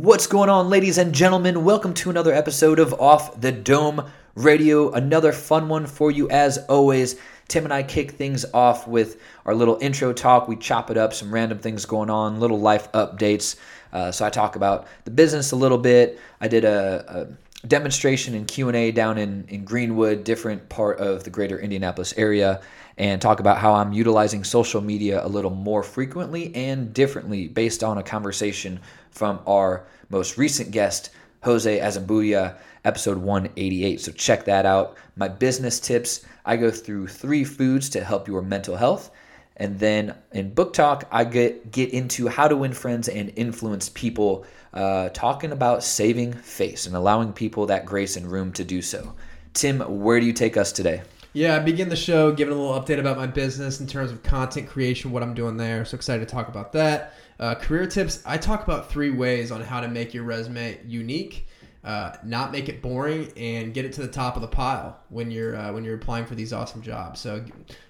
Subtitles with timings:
[0.00, 1.64] What's going on, ladies and gentlemen?
[1.64, 4.92] Welcome to another episode of Off the Dome Radio.
[4.92, 7.16] Another fun one for you, as always.
[7.48, 10.46] Tim and I kick things off with our little intro talk.
[10.46, 13.56] We chop it up, some random things going on, little life updates.
[13.92, 16.20] Uh, so I talk about the business a little bit.
[16.40, 17.26] I did a,
[17.64, 22.60] a demonstration and Q&A down in, in Greenwood, different part of the greater Indianapolis area,
[22.98, 27.82] and talk about how I'm utilizing social media a little more frequently and differently based
[27.82, 28.78] on a conversation
[29.10, 31.10] from our most recent guest,
[31.42, 34.00] Jose Azambuya, episode 188.
[34.00, 34.96] So check that out.
[35.16, 39.10] My business tips I go through three foods to help your mental health.
[39.56, 43.88] And then in book talk, I get, get into how to win friends and influence
[43.88, 48.80] people, uh, talking about saving face and allowing people that grace and room to do
[48.80, 49.14] so.
[49.54, 51.02] Tim, where do you take us today?
[51.32, 54.22] Yeah, I begin the show giving a little update about my business in terms of
[54.22, 55.84] content creation, what I'm doing there.
[55.84, 57.14] So excited to talk about that.
[57.38, 61.46] Uh, career tips I talk about three ways on how to make your resume unique,
[61.84, 65.30] uh, not make it boring, and get it to the top of the pile when
[65.30, 67.20] you're uh, when you're applying for these awesome jobs.
[67.20, 67.44] So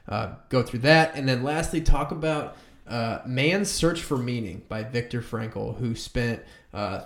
[0.09, 4.83] uh, go through that, and then lastly, talk about uh, "Man's Search for Meaning" by
[4.83, 6.43] Viktor Frankl, who spent
[6.75, 7.03] uh,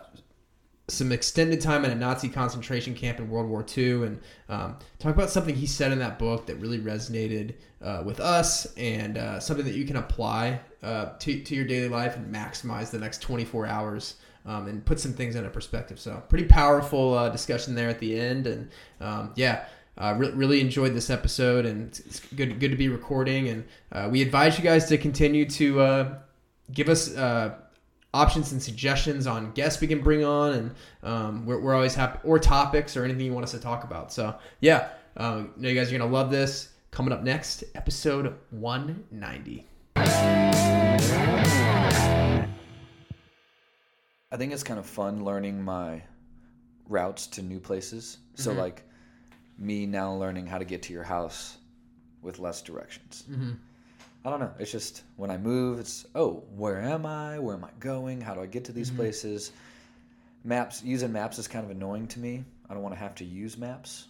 [0.92, 5.14] some extended time in a Nazi concentration camp in World War II, and um, talk
[5.14, 9.40] about something he said in that book that really resonated uh, with us, and uh,
[9.40, 13.22] something that you can apply uh, to, to your daily life and maximize the next
[13.22, 14.16] 24 hours.
[14.44, 16.00] Um, and put some things into perspective.
[16.00, 19.66] So, pretty powerful uh, discussion there at the end, and um, yeah,
[19.98, 23.48] uh, re- really enjoyed this episode, and it's, good good to be recording.
[23.48, 26.18] And uh, we advise you guys to continue to uh,
[26.72, 27.54] give us uh,
[28.14, 32.18] options and suggestions on guests we can bring on, and um, we're, we're always happy
[32.24, 34.12] or topics or anything you want us to talk about.
[34.12, 36.68] So yeah, um, know you guys are gonna love this.
[36.90, 39.66] Coming up next, episode 190.
[44.30, 46.02] I think it's kind of fun learning my
[46.88, 48.18] routes to new places.
[48.34, 48.56] So, Mhm.
[48.58, 48.82] like,
[49.58, 51.58] me now learning how to get to your house
[52.22, 53.24] with less directions.
[53.30, 53.52] Mm-hmm.
[54.24, 54.52] I don't know.
[54.58, 57.38] It's just when I move, it's oh, where am I?
[57.38, 58.20] Where am I going?
[58.20, 58.96] How do I get to these Mhm.
[58.96, 59.52] places?
[60.44, 62.44] Maps using maps is kind of annoying to me.
[62.68, 64.08] I don't want to have to use maps,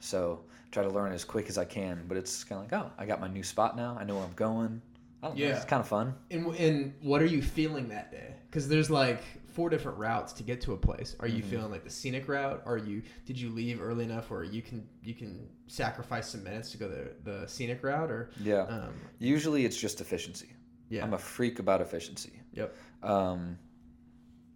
[0.00, 2.04] so try to learn as quick as I can.
[2.08, 3.96] But it's kind of like oh, I got my new spot now.
[3.98, 4.80] I know where I'm going.
[5.22, 5.44] I don't know.
[5.44, 5.56] Yeah.
[5.56, 6.14] It's kind of fun.
[6.30, 8.34] And, and what are you feeling that day?
[8.50, 9.22] Because there's like
[9.56, 11.16] four different routes to get to a place.
[11.18, 11.46] Are you Mhm.
[11.46, 12.62] feeling like the scenic route?
[12.66, 16.70] Are you did you leave early enough where you can you can sacrifice some minutes
[16.72, 18.10] to go the the scenic route?
[18.10, 18.64] Or Yeah.
[18.64, 20.50] um, Usually, it's just efficiency.
[20.90, 22.34] yeah, I'm a freak about efficiency.
[22.52, 22.76] Yep.
[23.02, 23.58] Um,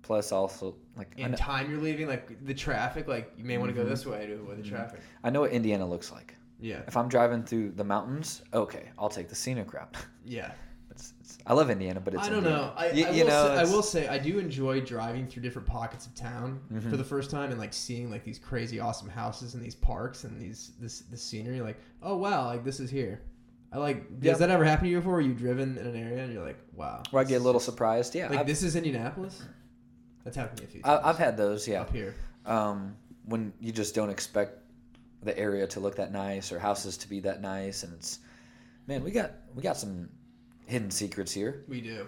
[0.02, 3.08] plus, also like in time you're leaving like the traffic.
[3.08, 3.88] Like you may want to go Mhm.
[3.88, 4.68] this way to avoid the Mhm.
[4.68, 5.00] traffic.
[5.24, 6.36] I know what Indiana looks like.
[6.62, 9.96] Yeah, If I'm driving through the mountains, okay, I'll take the scenic route.
[10.26, 10.52] yeah.
[11.46, 12.58] I love Indiana, but it's I don't Indiana.
[12.62, 12.72] know.
[12.76, 15.42] I, You- I, you will know, say, I will say I do enjoy driving through
[15.42, 16.90] different pockets of town Mhm.
[16.90, 20.24] for the first time and like seeing like these crazy awesome houses and these parks
[20.24, 21.60] and these this this scenery.
[21.60, 23.22] Like, oh wow, like this is here.
[23.72, 24.20] I like.
[24.20, 24.46] Does Yeah.
[24.46, 25.12] that ever happen to you before?
[25.14, 27.02] Where you driven in an area and you're like, wow.
[27.10, 28.14] Where I get a little surprised.
[28.14, 29.42] Yeah, Like I've, this is Indianapolis.
[30.24, 31.00] That's happened to me a few times.
[31.04, 31.66] I, I've had those.
[31.66, 32.14] Yeah, up here.
[32.46, 32.96] um,
[33.26, 34.58] when you just don't expect
[35.22, 38.18] the area to look that nice or houses to be that nice, and it's
[38.86, 40.08] man, we got we got some
[40.70, 41.64] hidden secrets here.
[41.68, 42.06] We do.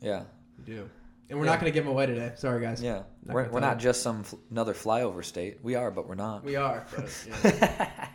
[0.00, 0.24] Yeah,
[0.58, 0.88] We do.
[1.28, 1.50] And we're Yeah.
[1.52, 2.32] not going to give them away today.
[2.36, 2.80] Sorry, guys.
[2.80, 3.02] yeah.
[3.24, 5.58] Not we're we're not just some fl- another flyover state.
[5.62, 6.44] We are, but we're not.
[6.44, 6.86] We are.
[6.94, 8.08] But, yeah.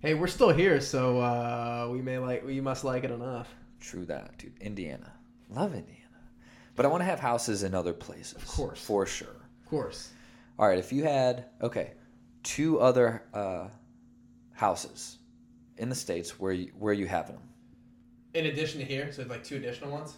[0.00, 2.44] hey, we're still here, so uh, we may like.
[2.44, 3.54] We must like it enough.
[3.80, 4.58] True that, dude.
[4.60, 5.12] Indiana.
[5.48, 5.98] Love Indiana.
[6.74, 8.34] But I want to have houses in other places.
[8.34, 8.80] Of course.
[8.84, 9.36] For sure.
[9.62, 10.10] Of course.
[10.58, 11.92] All right, if you had, okay,
[12.42, 13.68] two other uh,
[14.52, 15.18] houses
[15.76, 17.48] in the States, where you, where you having them?
[18.34, 20.14] In addition to here, so like two additional ones.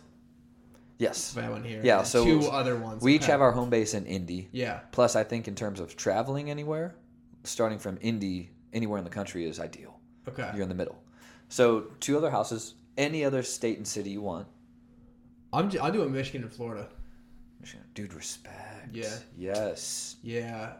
[0.98, 1.36] Yes.
[1.36, 1.80] I went here.
[1.82, 3.02] Yeah, so two other ones.
[3.02, 3.32] We each Okay.
[3.32, 4.48] have our home base in Indy.
[4.52, 4.80] Yeah.
[4.92, 6.94] Plus, I think in terms of traveling anywhere,
[7.42, 9.98] starting from Indy, anywhere in the country is ideal.
[10.28, 10.48] Okay.
[10.54, 11.02] You're in the middle.
[11.48, 14.46] So, two other houses, any other state and city you want.
[15.52, 16.88] I'm j- I'm doing Michigan and Florida.
[17.60, 17.84] Michigan.
[17.94, 18.94] Dude, respect.
[18.94, 19.08] Yeah.
[19.36, 20.16] Yes.
[20.22, 20.74] Yeah.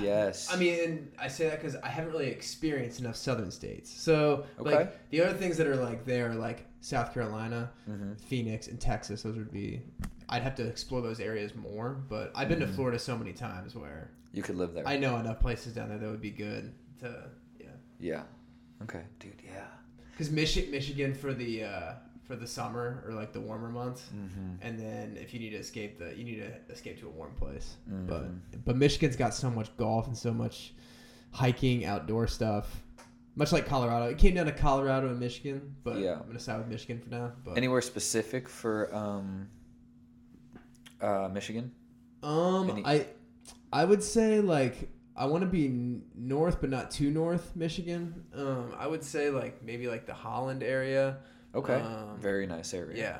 [0.00, 0.48] Yes.
[0.50, 3.90] I mean, and I say that because I haven't really experienced enough southern states.
[3.90, 4.74] So, Okay.
[4.74, 8.80] like, the other things that are like there are like South Carolina, hmm Phoenix, and
[8.80, 9.22] Texas.
[9.22, 9.82] Those would be.
[10.28, 12.68] I'd have to explore those areas more, but I've been Mhm.
[12.68, 14.86] to Florida so many times where You could live there.
[14.86, 17.28] I know enough places down there that would be good to.
[17.58, 17.66] Yeah.
[17.98, 18.22] yeah.
[18.84, 19.32] Okay, dude.
[19.44, 19.66] Yeah.
[20.12, 21.92] Because Michi- Michigan for the uh,
[22.22, 24.50] for the summer or like the warmer months, Mm-hmm.
[24.62, 27.32] and then if you need to escape the you need to escape to a warm
[27.34, 27.74] place.
[28.06, 28.28] But
[28.64, 30.72] but Michigan's got so much golf and so much
[31.32, 32.82] hiking, outdoor stuff.
[33.38, 36.14] Much like Colorado, it came down to Colorado and Michigan, but Yeah.
[36.20, 37.32] I'm gonna side with Michigan for now.
[37.44, 39.48] But Anywhere specific for um,
[41.02, 41.72] uh, Michigan?
[42.22, 43.06] Um, Any- I
[43.72, 48.24] I would say like I want to be north, but not too north, Michigan.
[48.34, 51.18] Um, I would say like maybe like the Holland area.
[51.54, 51.74] Okay.
[51.80, 52.96] Um, Very nice area.
[52.96, 53.18] Yeah,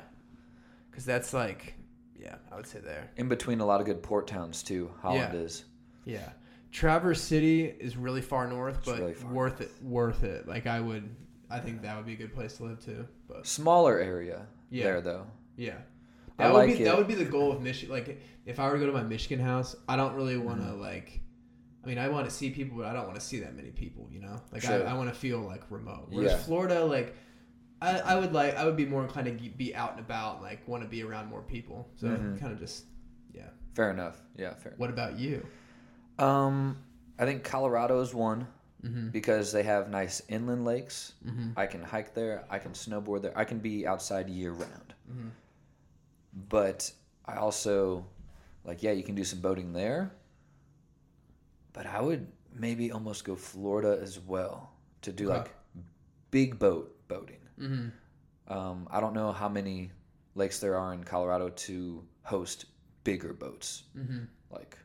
[0.89, 1.75] because that's like
[2.19, 3.11] yeah, I would say there.
[3.17, 4.91] In between a lot of good port towns too.
[5.01, 5.39] Holland Yeah.
[5.41, 5.65] is.
[6.05, 6.29] Yeah,
[6.77, 9.71] Traverse City is really far north, but really far worth it.
[9.81, 10.47] Worth it.
[10.47, 11.09] Like I would,
[11.49, 13.07] I think that would be a good place to live too.
[13.27, 14.83] But Smaller area Yeah.
[14.83, 15.25] there though.
[15.55, 15.77] yeah,
[16.37, 16.85] I that would like be it.
[16.85, 17.93] that would be the goal of Michigan.
[17.95, 20.67] Like if I were to go to my Michigan house, I don't really want to
[20.67, 20.81] Mm-hmm.
[20.81, 21.21] like.
[21.83, 23.69] I mean, I want to see people, but I don't want to see that many
[23.71, 24.07] people.
[24.11, 24.85] You know, like Sure.
[24.87, 26.07] I, I want to feel like remote.
[26.09, 26.37] Whereas Yeah.
[26.37, 27.15] Florida, like.
[27.79, 30.67] I, I would like I would be more inclined to be out and about like
[30.67, 32.39] want to be around more people so Mhm.
[32.39, 32.85] kind of just
[33.35, 34.19] yeah Fair enough.
[34.35, 34.73] Yeah, fair.
[34.77, 35.45] what about you
[36.19, 36.77] Um,
[37.19, 38.47] I think Colorado is one
[38.83, 39.09] mm-hmm.
[39.09, 41.13] because they have nice inland lakes.
[41.25, 41.51] Mm-hmm.
[41.55, 42.45] I can hike there.
[42.49, 43.37] I can snowboard there.
[43.37, 44.93] I can be outside year round.
[45.11, 45.29] Mm-hmm.
[46.49, 46.91] But
[47.25, 48.05] I also
[48.63, 50.11] like yeah, you can do some boating there.
[51.73, 54.71] But I would maybe almost go Florida as well
[55.03, 55.37] to do Okay.
[55.39, 55.51] like
[56.31, 57.39] big boat boating.
[57.59, 58.53] Mm-hmm.
[58.53, 59.91] Um, I don't know how many
[60.35, 62.65] lakes there are in Colorado to host
[63.03, 64.23] bigger boats, Mm-hmm.
[64.51, 64.77] like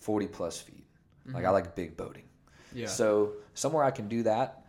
[0.00, 0.84] 40 plus feet.
[1.26, 2.24] Like I like big boating.
[2.72, 4.64] yeah So somewhere I can do that.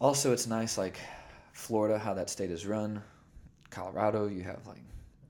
[0.00, 0.98] Also, it's nice, like
[1.52, 3.02] Florida, how that state is run.
[3.68, 4.80] Colorado, you have like,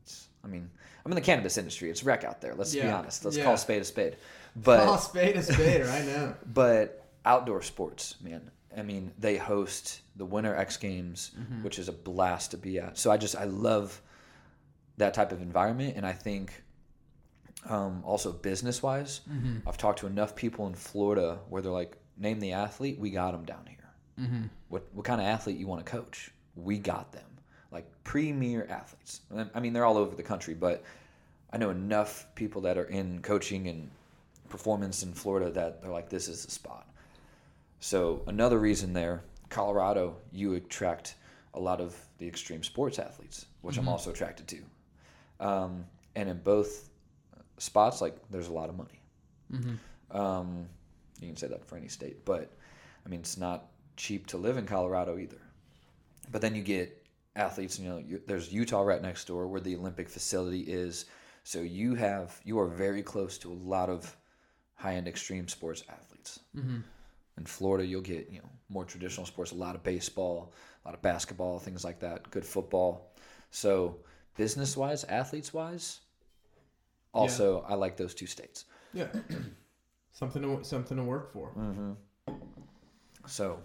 [0.04, 0.70] it's, I mean,
[1.04, 1.90] I'm in the cannabis industry.
[1.90, 2.54] It's wreck out there.
[2.54, 3.24] Let's be honest.
[3.24, 3.44] Let's Yeah.
[3.44, 4.16] call a spade a spade.
[4.54, 6.34] But Call spade a spade right now.
[6.46, 8.50] but outdoor sports, man.
[8.76, 11.64] I mean, they host the Winter X Games, Mm-hmm.
[11.64, 12.96] which is a blast to be at.
[12.98, 14.00] So I just I love
[14.98, 16.62] that type of environment, and I think
[17.68, 19.68] um, also business wise, Mm-hmm.
[19.68, 23.32] I've talked to enough people in Florida where they're like, name the athlete, we got
[23.32, 23.76] them down here.
[24.20, 24.42] Mm-hmm.
[24.68, 26.30] What what kind of athlete you want to coach?
[26.56, 27.24] We got them,
[27.70, 29.20] like premier athletes.
[29.54, 30.84] I mean, they're all over the country, but
[31.52, 33.90] I know enough people that are in coaching and
[34.48, 36.86] performance in Florida that they're like, this is the spot.
[37.78, 41.14] So another reason there, Colorado, you attract
[41.54, 45.46] a lot of the extreme sports athletes, which I'm also attracted to.
[45.46, 45.84] Um,
[46.14, 46.89] and in both
[47.60, 49.00] spots, like there's a lot of money.
[49.52, 50.16] Mm-hmm.
[50.16, 50.66] Um,
[51.20, 52.52] you can say that for any state, but
[53.04, 53.66] I mean it's not
[53.96, 55.40] cheap to live in Colorado either.
[56.32, 57.78] But then you get athletes.
[57.78, 61.06] You know, there's Utah right next door where the Olympic facility is.
[61.44, 64.16] So you have you are very close to a lot of
[64.74, 66.40] high end extreme sports athletes.
[66.56, 66.78] Mm-hmm.
[67.38, 70.52] In Florida, you'll get you know more traditional sports, a lot of baseball,
[70.84, 72.30] a lot of basketball, things like that.
[72.30, 73.12] Good football.
[73.50, 73.98] So
[74.36, 76.00] business wise, athletes wise,
[77.12, 78.64] also I like those two states.
[78.92, 79.08] Yeah.
[80.12, 81.52] something to something to work for.
[81.56, 81.92] Mm-hmm.
[83.26, 83.60] So,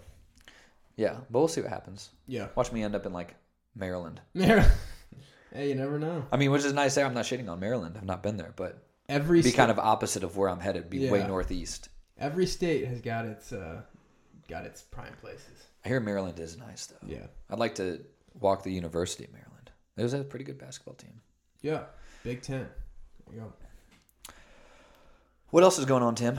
[0.96, 2.10] yeah, but we'll see what happens.
[2.26, 2.48] Yeah.
[2.54, 3.34] Watch me end up in like
[3.74, 4.20] Maryland.
[4.34, 4.72] Maryland.
[5.52, 6.26] hey, you never know.
[6.30, 7.06] I mean, which is nice there.
[7.06, 7.96] I'm not shitting on Maryland.
[7.96, 10.90] I've not been there, but Every be sta- kind of opposite of where I'm headed.
[10.90, 11.88] Be way northeast.
[12.18, 13.82] every state has got its uh,
[14.48, 15.64] got its prime places.
[15.84, 17.06] I hear Maryland is nice though.
[17.06, 17.26] Yeah.
[17.50, 18.00] I'd like to
[18.40, 19.70] walk the University of Maryland.
[19.96, 21.20] There's a pretty good basketball team.
[21.62, 21.84] Yeah.
[22.24, 22.66] Big Ten.
[23.34, 23.52] Go.
[25.50, 26.38] What else is going on, Tim?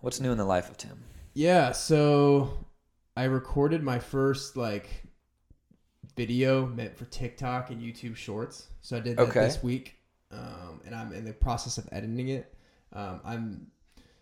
[0.00, 1.02] What's new in the life of Tim?
[1.34, 2.64] Yeah, so
[3.16, 4.88] I recorded my first like
[6.16, 8.68] video meant for TikTok and YouTube Shorts.
[8.80, 9.40] So I did that Okay.
[9.40, 9.96] this week,
[10.30, 12.54] um, and I'm in the process of editing it.
[12.92, 13.66] Um, I'm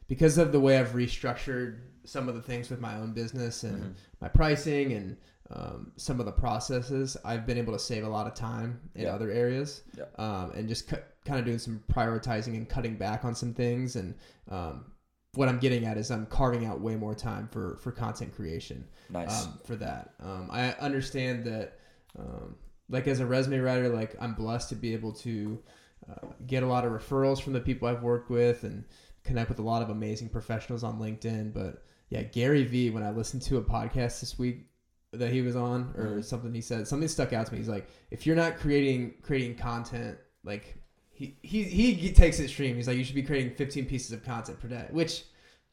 [0.08, 3.82] because of the way I've restructured some of the things with my own business and
[3.82, 3.94] Mhm.
[4.20, 5.16] my pricing and
[5.50, 7.16] um, some of the processes.
[7.24, 9.14] I've been able to save a lot of time in Yeah.
[9.14, 10.04] other areas, Yeah.
[10.16, 10.96] um, and just cu-
[11.26, 14.14] kind of doing some prioritizing and cutting back on some things and
[14.48, 14.86] um,
[15.34, 18.86] what I'm getting at is I'm carving out way more time for for content creation
[19.10, 19.44] Nice.
[19.46, 20.14] um, for that.
[20.20, 21.78] Um, I understand that,
[22.18, 22.56] um,
[22.88, 25.60] like as a resume writer, like I'm blessed to be able to
[26.08, 28.84] uh, get a lot of referrals from the people I've worked with and
[29.24, 31.52] connect with a lot of amazing professionals on LinkedIn.
[31.52, 34.66] But yeah, Gary Vee, when I listened to a podcast this week
[35.12, 36.24] that he was on or Mhm.
[36.24, 37.58] something he said, something stuck out to me.
[37.58, 40.76] He's like, if you're not creating creating content, like
[41.10, 42.74] he he he takes it extreme.
[42.76, 45.24] He's like, you should be creating 15 pieces of content per day, which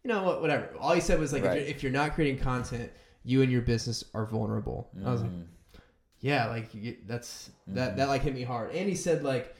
[0.04, 0.70] you know what, whatever.
[0.80, 1.58] All he said was like, Right.
[1.58, 2.92] if, you're, if you're not creating content,
[3.24, 4.90] you and your business are vulnerable.
[5.06, 5.46] I was like, Mhm.
[6.22, 6.70] yeah, like
[7.08, 7.98] that's that Mhm.
[7.98, 8.72] that like hit me hard.
[8.76, 9.56] And he said like,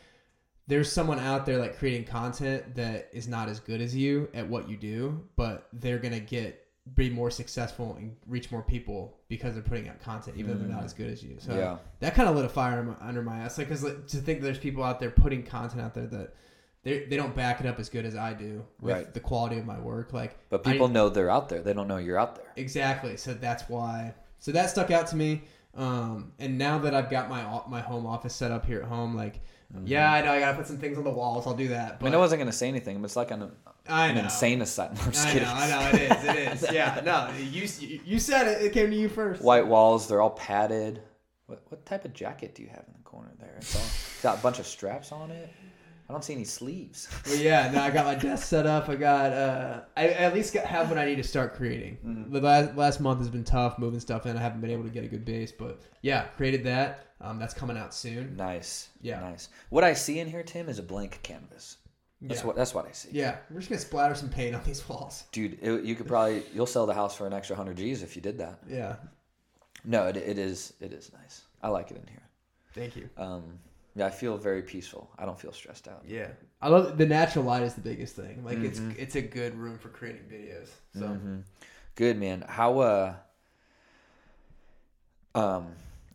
[0.68, 4.48] there's someone out there like creating content that is not as good as you at
[4.48, 6.61] what you do, but they're gonna get
[6.96, 10.68] be more successful and reach more people because they're putting out content, even though they're
[10.68, 10.86] not Mm.
[10.86, 11.36] as good as you.
[11.40, 11.78] So yeah.
[12.00, 13.58] that kind of lit a fire in my- under my ass.
[13.60, 16.34] Like, cause like, to think there's people out there putting content out there that
[16.84, 19.14] they they don't back it up as good as I do with Right.
[19.14, 20.12] the quality of my work.
[20.12, 21.62] Like, But I- people know they're out there.
[21.62, 22.52] They don't know you're out there.
[22.56, 23.16] Exactly.
[23.16, 24.16] So that's why.
[24.40, 25.44] So that stuck out to me.
[25.76, 29.16] Um, and now that I've got my my home office set up here at home,
[29.16, 29.40] like,
[29.74, 29.88] Mm-hmm.
[29.88, 31.48] yeah, I know I gotta put some things on the walls.
[31.48, 31.94] I'll do that.
[31.94, 33.52] I But mean, I wasn't gonna say anything, but it's like an,
[33.88, 34.98] I an insane asylum.
[35.02, 35.48] I'm just I kidding.
[35.48, 36.72] know, I know, it is, it is.
[36.74, 37.68] Yeah, no, you
[38.06, 38.62] you said it.
[38.66, 39.42] It came to you first.
[39.42, 41.02] White walls, they're all padded.
[41.48, 43.56] What what type of jacket do you have in the corner there?
[43.58, 45.50] It's all it's got a bunch of straps on it.
[46.12, 47.08] I don't see any sleeves.
[47.24, 48.90] But yeah, no, I got my desk set up.
[48.90, 52.00] I got, uh, I at least got, have what I need to start creating.
[52.06, 52.34] Mm-hmm.
[52.34, 54.36] The last, last month has been tough moving stuff in.
[54.36, 57.06] I haven't been able to get a good base, but yeah, created that.
[57.22, 58.36] Um, that's coming out soon.
[58.36, 58.90] Nice.
[59.02, 59.22] Yeah.
[59.22, 59.48] Nice.
[59.70, 61.78] What I see in here, Tim, is a blank canvas.
[62.22, 62.48] That's Yeah.
[62.48, 63.10] what that's what I see.
[63.14, 65.24] Yeah, we're just gonna splatter some paint on these walls.
[65.32, 68.16] Dude, it, you could probably you'll sell the house for an extra hundred G's if
[68.16, 68.60] you did that.
[68.70, 68.98] Yeah,
[69.86, 71.42] No, it, it is it is nice.
[71.64, 72.22] I like it in here.
[72.76, 73.10] thank you.
[73.18, 73.58] Um,
[73.96, 75.10] yeah, I feel very peaceful.
[75.20, 76.04] I don't feel stressed out.
[76.08, 76.28] Yeah,
[76.62, 78.44] I love the natural light is the biggest thing.
[78.44, 78.92] Like Mm-hmm.
[78.92, 80.70] it's it's a good room for creating videos.
[80.94, 81.44] So Mhm.
[81.96, 82.44] Good man.
[82.48, 83.14] How uh
[85.36, 85.68] um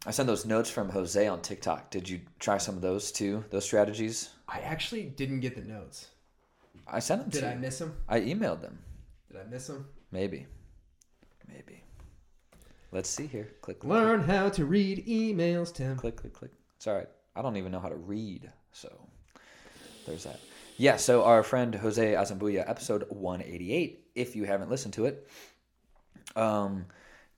[0.06, 1.90] I sent those notes from Jose on TikTok.
[1.90, 3.44] Did you try some of those too?
[3.50, 4.30] Those strategies?
[4.48, 6.08] I actually didn't get the notes.
[6.86, 7.58] I sent them Did to I you.
[7.58, 7.96] miss them?
[8.08, 8.78] I emailed them.
[9.30, 9.86] Did I miss them?
[10.12, 10.46] Maybe.
[11.48, 11.82] Maybe.
[12.92, 13.48] Let's see here.
[13.62, 15.96] Click click Learn how to read emails, Tim.
[15.96, 16.52] click click click.
[16.76, 17.08] It's all right.
[17.36, 18.88] I don't even know how to read, so
[20.06, 20.40] there's that.
[20.78, 25.28] Yeah, so our friend Jose Azambuya, episode 188, if you haven't listened to it,
[26.34, 26.86] um,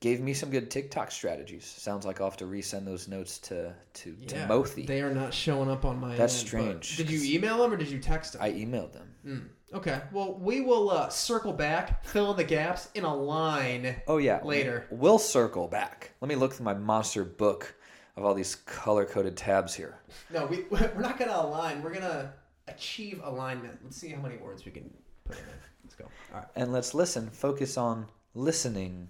[0.00, 1.64] gave me some good TikTok strategies.
[1.64, 4.86] Sounds like I'll have to resend those notes to to Timothy.
[4.86, 6.16] They are not showing up on my.
[6.16, 8.42] That's end, strange, Did you email them or did you text them?
[8.42, 9.14] I emailed them.
[9.24, 9.76] Hmm.
[9.76, 10.00] Okay.
[10.12, 13.96] Well, we will uh, circle back, fill in the gaps in a line.
[14.06, 14.86] Oh yeah, Later.
[14.90, 16.12] We'll circle back.
[16.20, 17.74] Let me look through my monster book
[18.18, 19.96] of all these color coded tabs here.
[20.32, 21.82] No, we we're not gonna align.
[21.82, 22.32] We're gonna
[22.66, 23.78] achieve alignment.
[23.84, 24.90] Let's see how many words we can
[25.24, 25.44] put in.
[25.84, 26.04] Let's go.
[26.34, 26.48] All right.
[26.56, 27.30] and let's listen.
[27.30, 29.08] Focus on listening,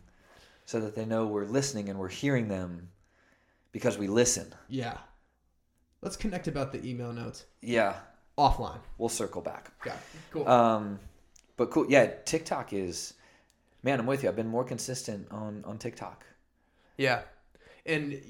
[0.66, 2.90] so that they know we're listening and we're hearing them,
[3.72, 4.54] because we listen.
[4.68, 4.98] Yeah.
[6.00, 7.94] Let's connect about the email notes Yeah,
[8.36, 8.78] offline.
[8.98, 9.72] we'll circle back.
[9.84, 9.92] It.
[10.30, 10.46] Cool.
[10.46, 11.00] Um,
[11.56, 11.86] but cool.
[11.88, 13.14] Yeah, TikTok is.
[13.82, 14.28] Man, I'm with you.
[14.28, 16.24] I've been more consistent on on TikTok.
[16.98, 17.22] Yeah,
[17.86, 18.20] and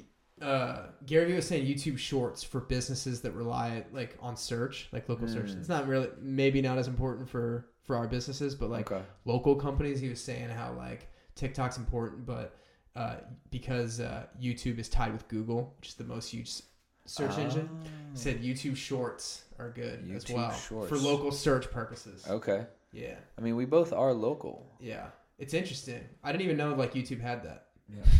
[0.42, 5.08] uh, Gary Vee was saying YouTube Shorts for businesses that rely like on search, like
[5.08, 5.46] local search.
[5.50, 5.58] Mm.
[5.60, 9.02] It's not really maybe not as important for for our businesses, but like Okay.
[9.24, 10.00] local companies.
[10.00, 12.56] He was saying how like TikTok's important, but
[12.96, 13.16] uh,
[13.50, 16.64] because uh, YouTube is tied with Google, which is the most used
[17.06, 17.68] search engine,
[18.12, 20.88] he said YouTube Shorts are good as YouTube well Shorts.
[20.90, 22.24] for local search purposes.
[22.28, 22.66] Okay.
[22.92, 24.66] Yeah, I mean, we both are local.
[24.80, 25.06] yeah,
[25.38, 26.00] it's interesting.
[26.24, 27.66] I didn't even know like YouTube had that.
[27.88, 28.02] Yeah.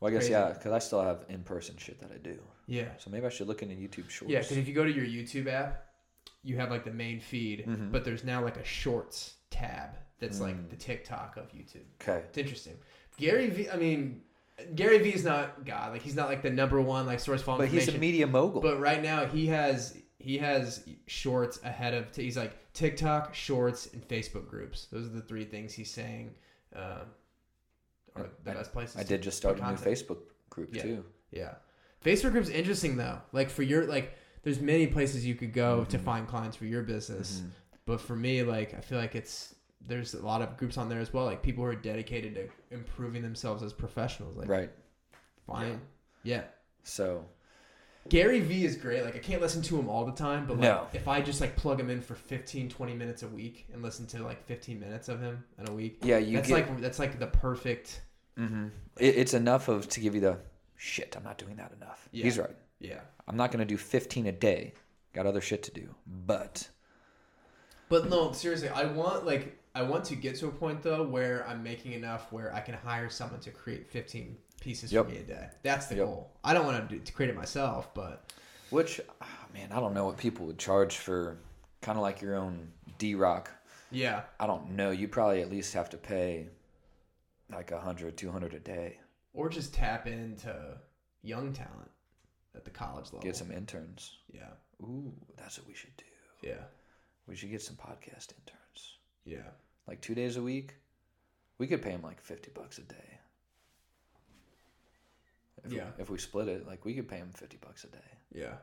[0.00, 0.32] Well, I guess Crazy.
[0.32, 2.38] yeah, because I still have in person shit that I do.
[2.68, 4.30] Yeah, So maybe I should look into YouTube Shorts.
[4.32, 5.84] Yeah, because if you go to your YouTube app,
[6.42, 7.92] you have like the main feed, Mhm.
[7.92, 10.42] but there's now like a Shorts tab that's Mm.
[10.42, 11.84] like the TikTok of YouTube.
[12.02, 12.24] Okay.
[12.28, 12.76] It's interesting.
[13.16, 14.22] Gary Vee, I mean,
[14.74, 15.92] Gary Vee is not God.
[15.92, 18.60] Like he's not like the number one like source for But he's a media mogul.
[18.60, 22.14] But right now he has he has Shorts ahead of.
[22.16, 24.86] He's like TikTok, Shorts, and Facebook groups.
[24.90, 26.34] Those are the three things he's saying.
[26.74, 27.02] Um,
[28.44, 28.96] the I- best places.
[28.96, 29.76] I to did just start a new.
[29.76, 30.18] Facebook
[30.50, 30.82] group Yeah.
[30.82, 31.04] too.
[31.30, 31.54] Yeah.
[32.04, 33.20] Facebook group's interesting though.
[33.32, 36.02] Like for your like there's many places you could go to Mhm.
[36.02, 37.40] find clients for your business.
[37.44, 37.50] Mhm.
[37.84, 41.00] But for me, like I feel like it's there's a lot of groups on there
[41.00, 44.36] as well, like people who are dedicated to improving themselves as professionals.
[44.36, 44.70] Like Right.
[45.46, 45.80] fine.
[46.22, 46.44] Yeah.
[46.82, 47.24] So
[48.08, 49.02] Gary Vee is great.
[49.02, 50.86] Like I can't listen to him all the time, but like No.
[50.92, 54.06] if I just like plug him in for 15, 20 minutes a week and listen
[54.08, 56.54] to like 15 minutes of him in a week, yeah, you that's get.
[56.68, 58.02] like that's like the perfect
[58.36, 60.38] hmm it, it's enough of to give you the
[60.76, 61.14] shit.
[61.16, 62.08] I'm not doing that enough.
[62.12, 62.24] Yeah.
[62.24, 62.56] He's right.
[62.80, 63.00] yeah.
[63.28, 64.72] I'm not going to do 15 a day.
[65.12, 65.94] Got other shit to do.
[66.06, 66.68] But
[67.88, 71.46] But no, seriously, I want like I want to get to a point though where
[71.48, 75.04] I'm making enough where I can hire someone to create 15 pieces Yep.
[75.06, 75.48] for me a day.
[75.62, 76.06] That's the Yep.
[76.06, 76.30] goal.
[76.44, 78.32] I don't want to, do, to create it myself, but
[78.70, 81.36] which, ah, man, I don't know what people would charge for,
[81.82, 83.50] kind of like your own D Rock.
[83.90, 84.90] yeah, I don't know.
[84.90, 86.48] You probably at least have to pay
[87.50, 88.98] like a hundred, two hundred a day.
[89.34, 90.78] or just tap into
[91.22, 91.90] young talent
[92.54, 93.20] at the college level.
[93.20, 94.18] Get some interns.
[94.32, 94.48] Yeah,
[94.82, 96.04] Ooh, that's what we should do.
[96.48, 96.64] yeah,
[97.26, 98.98] We should get some podcast interns.
[99.24, 99.50] yeah.
[99.86, 100.74] Like two days a week.
[101.58, 103.18] We could pay them like fifty bucks a day.
[105.64, 105.84] If Yeah.
[105.96, 107.98] We, if we split it, like we could pay them fifty bucks a day.
[108.34, 108.54] Yeah.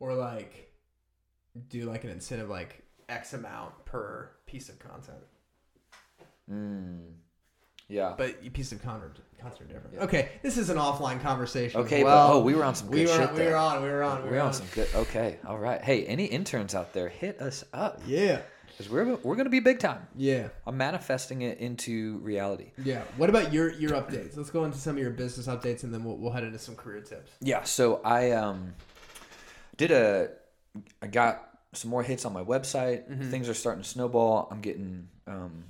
[0.00, 0.72] Or like
[1.68, 5.18] do like an incentive like X amount per piece of content.
[6.50, 7.12] Mm.
[7.92, 8.14] Yeah.
[8.16, 9.94] But a piece of concert, concert different.
[9.94, 10.04] Yeah.
[10.04, 11.80] Okay, this is an offline conversation.
[11.82, 12.28] Okay, well.
[12.28, 14.02] but oh, we were on some good we were shit we were on we were
[14.02, 14.88] on we We're were on some good.
[14.94, 15.82] Okay, all right.
[15.82, 18.00] Hey, any interns out there, hit us up.
[18.06, 18.40] Yeah.
[18.66, 20.06] because we're we're gonna be big time.
[20.16, 20.48] Yeah.
[20.66, 22.72] I'm manifesting it into reality.
[22.82, 23.02] Yeah.
[23.18, 24.36] What about your your updates?
[24.36, 26.74] Let's go into some of your business updates, and then we'll, we'll head into some
[26.74, 27.32] career tips.
[27.40, 28.72] Yeah, so I um
[29.76, 30.30] did a
[31.02, 33.30] I got some more hits on my website.
[33.30, 34.48] Things are starting to snowball.
[34.50, 35.64] I'm getting um,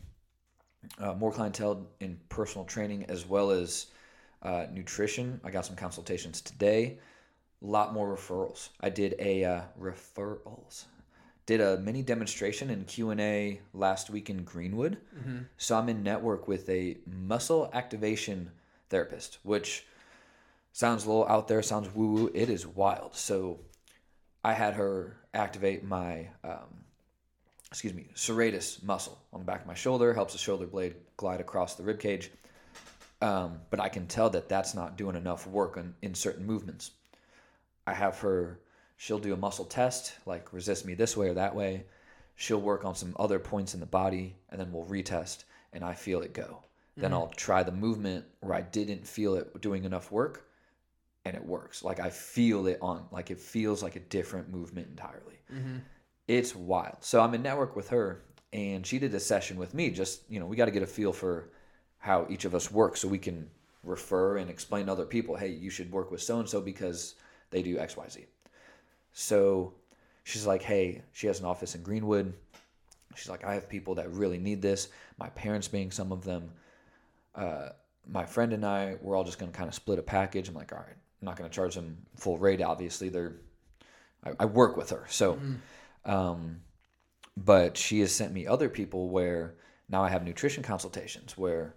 [0.98, 3.86] uh, more clientele in personal training as well as
[4.42, 5.40] uh, nutrition.
[5.44, 6.98] I got some consultations today.
[7.62, 8.70] A lot more referrals.
[8.80, 10.84] I did a uh, referrals.
[11.46, 14.98] Did a mini demonstration in Q and A last week in Greenwood.
[15.56, 18.50] So I'm in network with a muscle activation
[18.90, 19.86] therapist, which
[20.72, 22.30] sounds a little out there, sounds woo woo.
[22.34, 23.14] It is wild.
[23.16, 23.60] So
[24.44, 26.81] I had her activate my, um,
[27.72, 31.40] excuse me, serratus muscle on the back of my shoulder, helps the shoulder blade glide
[31.40, 32.30] across the rib cage.
[33.22, 36.90] Um, but I can tell that that's not doing enough work on, in certain movements.
[37.86, 38.60] I have her,
[38.98, 41.84] she'll do a muscle test, like resist me this way or that way.
[42.36, 45.94] She'll work on some other points in the body, and then we'll retest, and I
[45.94, 46.62] feel it go.
[46.98, 50.46] Then I'll try the movement where I didn't feel it doing enough work,
[51.24, 51.82] and it works.
[51.82, 55.38] Like I feel it on, like it feels like a different movement entirely.
[56.32, 56.96] It's wild.
[57.00, 58.22] So I'm in network with her,
[58.54, 59.90] and she did a session with me.
[59.90, 61.50] Just you know, we got to get a feel for
[61.98, 63.50] how each of us work, so we can
[63.84, 67.16] refer and explain to other people, hey, you should work with so and so because
[67.50, 68.26] they do X, Y, Z.
[69.12, 69.74] So
[70.24, 72.32] she's like, hey, she has an office in Greenwood.
[73.14, 74.88] She's like, I have people that really need this.
[75.18, 76.50] My parents being some of them.
[77.34, 77.70] Uh,
[78.10, 80.48] my friend and I, we're all just going to kind of split a package.
[80.48, 82.62] I'm like, all right, I'm not going to charge them full rate.
[82.62, 83.34] Obviously, they're,
[84.24, 85.04] I, I work with her.
[85.08, 85.38] So,
[86.04, 86.60] um,
[87.36, 89.54] but she has sent me other people where
[89.88, 91.74] now I have nutrition consultations where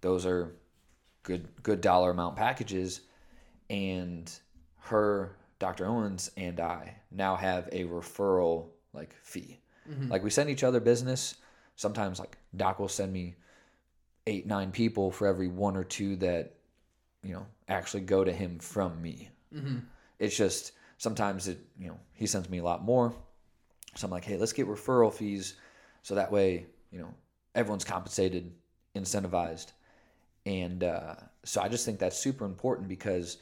[0.00, 0.54] those are
[1.22, 3.02] good, good dollar amount packages.
[3.70, 4.32] And
[4.80, 5.86] her, Dr.
[5.86, 9.58] Owens, and I now have a referral like fee.
[10.10, 11.36] Like we send each other business.
[11.76, 13.36] Sometimes like Doc will send me
[14.26, 16.54] eight, nine people for every one or two that,
[17.22, 19.30] you know, actually go to him from me.
[20.18, 23.14] It's just sometimes it, you know, he sends me a lot more.
[23.98, 25.54] So I'm like, hey, let's get referral fees
[26.02, 27.12] so that way, you know,
[27.56, 28.52] everyone's compensated,
[28.94, 29.72] incentivized.
[30.46, 33.38] And uh, so I just think that's super important because,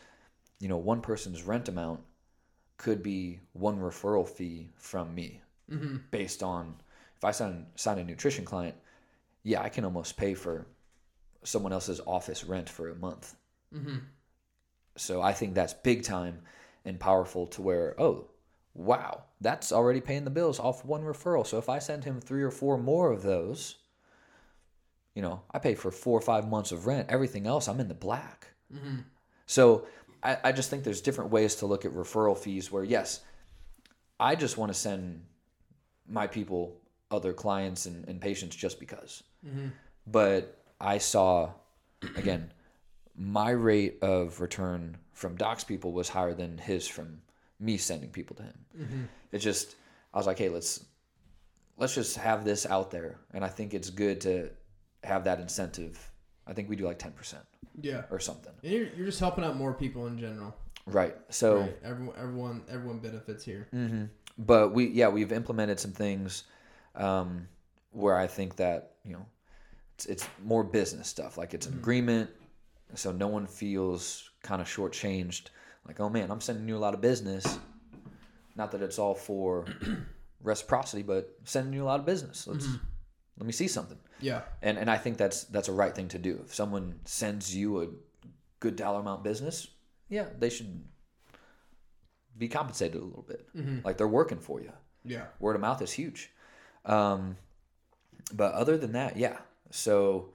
[0.59, 2.01] you know, one person's rent amount
[2.79, 5.42] could be one referral fee from me
[6.11, 6.75] based on
[7.19, 8.75] if I sign, sign a nutrition client,
[9.42, 10.66] yeah, I can almost pay for
[11.45, 13.37] someone else's office rent for a month.
[14.97, 16.40] So I think that's big time
[16.87, 18.29] and powerful to where, oh,
[18.77, 21.47] wow, that's already paying the bills off one referral.
[21.47, 23.77] So if I send him three or four more of those,
[25.15, 27.09] you know, I pay for four or five months of rent.
[27.09, 28.49] Everything else, I'm in the black.
[28.73, 28.97] Mm-hmm.
[29.47, 29.87] So
[30.23, 33.21] I, I just think there's different ways to look at referral fees where, yes,
[34.21, 35.23] I just want to send
[36.07, 36.77] my people
[37.11, 39.23] other clients and, and patients just because.
[39.47, 39.69] Mm-hmm.
[40.07, 41.51] But I saw,
[42.17, 42.53] again,
[43.17, 47.23] my rate of return from Doc's people was higher than his from
[47.59, 49.09] me sending people to him.
[49.33, 49.77] It's just,
[50.12, 50.85] I was like, hey, let's
[51.79, 54.51] let's just have this out there, and I think it's good to
[55.05, 56.11] have that incentive.
[56.47, 57.45] I think we do like ten percent
[57.81, 58.03] Yeah.
[58.11, 58.53] or something.
[58.62, 60.55] And you're, you're just helping out more people in general.
[60.87, 61.16] Right.
[61.31, 61.61] So.
[61.61, 61.77] Right.
[61.83, 63.66] Everyone, everyone, everyone benefits here.
[63.73, 64.05] hmm
[64.38, 66.45] But we, yeah, we've implemented some things
[66.95, 67.49] um,
[67.90, 69.27] where I think that you know
[69.95, 71.37] it's, it's more business stuff.
[71.37, 72.31] Like it's an agreement,
[72.95, 75.49] so no one feels kind of shortchanged.
[75.87, 77.59] Like, oh man, I'm sending you a lot of business.
[78.57, 79.66] Not that it's all for
[80.42, 82.46] reciprocity, but sending you a lot of business.
[82.46, 82.66] Let's
[83.38, 83.99] let me see something.
[84.20, 84.42] Yeah.
[84.62, 86.40] And and I think that's that's a right thing to do.
[86.44, 87.88] If someone sends you a
[88.61, 89.68] good dollar amount business,
[90.09, 90.85] yeah, they should
[92.37, 93.46] be compensated a little bit.
[93.85, 94.72] Like they're working for you.
[95.05, 95.27] Yeah.
[95.38, 96.31] Word of mouth is huge.
[96.85, 97.37] Um,
[98.33, 99.38] but other than that, yeah.
[99.70, 100.33] So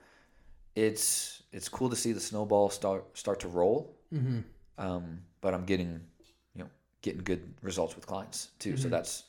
[0.75, 3.95] it's it's cool to see the snowball start start to roll.
[4.13, 4.39] Mm-hmm.
[4.77, 6.01] Um, but I'm getting
[6.55, 6.69] you know
[7.01, 8.77] getting good results with clients too.
[8.77, 9.23] So that's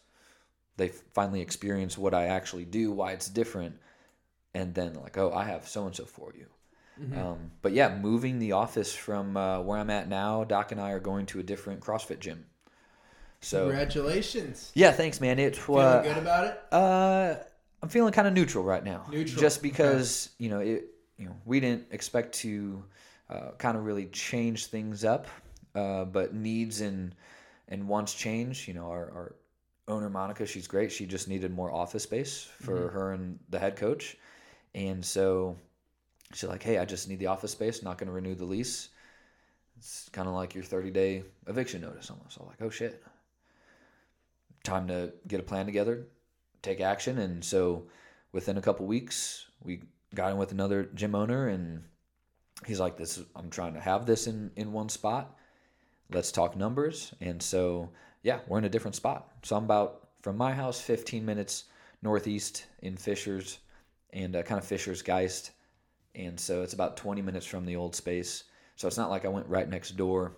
[0.77, 3.77] they finally experience what I actually do, why it's different,
[4.55, 6.47] and then like, oh, I have so and so for you.
[7.17, 10.93] Um, but yeah, moving the office from uh, where I'm at now, Doc and I
[10.93, 12.45] are going to a different CrossFit gym.
[13.41, 14.71] So Congratulations.
[14.75, 15.39] yeah, thanks, man.
[15.41, 16.61] It Feeling uh, good about it?
[16.71, 17.35] uh,
[17.83, 19.07] I'm feeling kind of neutral right now.
[19.11, 20.85] Neutral, just because you know it.
[21.19, 22.85] You know, we didn't expect to
[23.31, 25.27] uh, kind of really change things up,
[25.75, 27.15] uh, but needs and
[27.69, 28.69] and wants change.
[28.69, 29.35] You know, our, our
[29.89, 30.93] owner Monica, she's great.
[30.93, 32.93] She just needed more office space for Mm-hmm.
[32.93, 34.17] her and the head coach,
[34.75, 35.57] and so
[36.33, 37.83] she's like, "Hey, I just need the office space.
[37.83, 38.91] Not going to renew the lease."
[39.79, 42.39] It's kind of like your 30 day eviction notice almost.
[42.41, 43.03] I'm like, "Oh shit."
[44.65, 46.07] Time to get a plan together,
[46.63, 47.19] take action.
[47.19, 47.89] And so
[48.31, 49.83] within a couple weeks, we
[50.15, 51.83] got in with another gym owner, and
[52.67, 55.37] he's like, "This, I'm trying to have this in in one spot.
[56.15, 57.91] Let's talk numbers." And so
[58.23, 59.29] yeah, we're in a different spot.
[59.43, 61.65] So I'm about from my house, 15 minutes
[62.03, 63.59] northeast in Fishers,
[64.13, 65.53] and uh, kind of Fishers Geist,
[66.15, 68.45] and so it's about 20 minutes from the old space.
[68.77, 70.33] So it's not like I went right next door,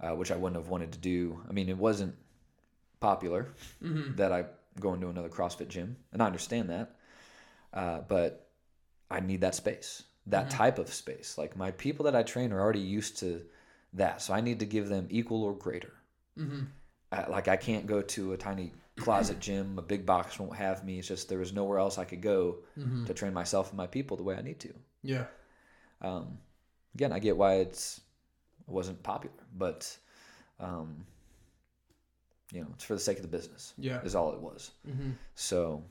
[0.00, 1.40] uh, which I wouldn't have wanted to do.
[1.48, 2.14] I mean, it wasn't
[3.00, 3.48] popular
[3.80, 4.46] that I
[4.80, 6.96] go into another CrossFit gym, and I understand that.
[7.72, 8.48] Uh, but
[9.10, 11.36] I need that space, that type of space.
[11.36, 13.42] Like my people that I train are already used to
[13.94, 15.92] that, so I need to give them equal or greater.
[17.12, 20.84] Uh, like I can't go to a tiny closet gym, a big box won't have
[20.84, 20.98] me.
[20.98, 22.58] It's just there was nowhere else I could go
[23.06, 24.74] to train myself and my people the way I need to.
[25.02, 25.24] Yeah.
[26.02, 26.38] Um,
[26.94, 28.00] again, I get why it's
[28.66, 29.96] it wasn't popular, but
[30.58, 31.04] um,
[32.52, 33.74] you know, it's for the sake of the business.
[33.78, 34.00] Yeah.
[34.02, 34.70] is all it was.
[35.34, 35.82] So,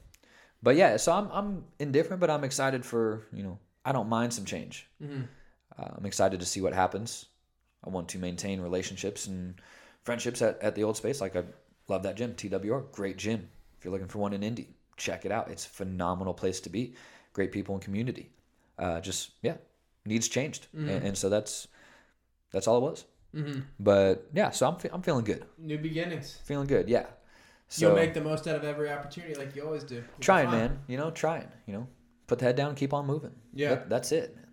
[0.61, 4.33] but yeah, so I'm I'm indifferent, but I'm excited for you know I don't mind
[4.33, 4.87] some change.
[5.77, 7.25] Uh, I'm excited to see what happens.
[7.85, 9.55] I want to maintain relationships and
[10.03, 11.21] friendships at, at the old space.
[11.21, 11.43] Like I
[11.87, 13.49] love that gym, TWR, great gym.
[13.77, 15.49] If you're looking for one in Indy, check it out.
[15.49, 16.95] It's a phenomenal place to be.
[17.33, 18.29] Great people and community.
[18.77, 19.55] Uh, just yeah,
[20.05, 21.67] needs changed, and, and so that's
[22.51, 23.05] that's all it was.
[23.79, 26.39] But yeah, so I'm fe- I'm feeling good, New beginnings.
[26.45, 26.87] feeling good.
[26.89, 27.05] Yeah.
[27.69, 29.95] So You'll make the most out of every opportunity, like you always do.
[29.95, 30.57] You'll be trying, fine.
[30.59, 30.79] man.
[30.87, 31.47] You know, trying.
[31.65, 31.87] You know,
[32.27, 33.31] put the head down, and keep on moving.
[33.53, 33.69] Yeah.
[33.69, 34.35] That- that's it.
[34.35, 34.45] Man.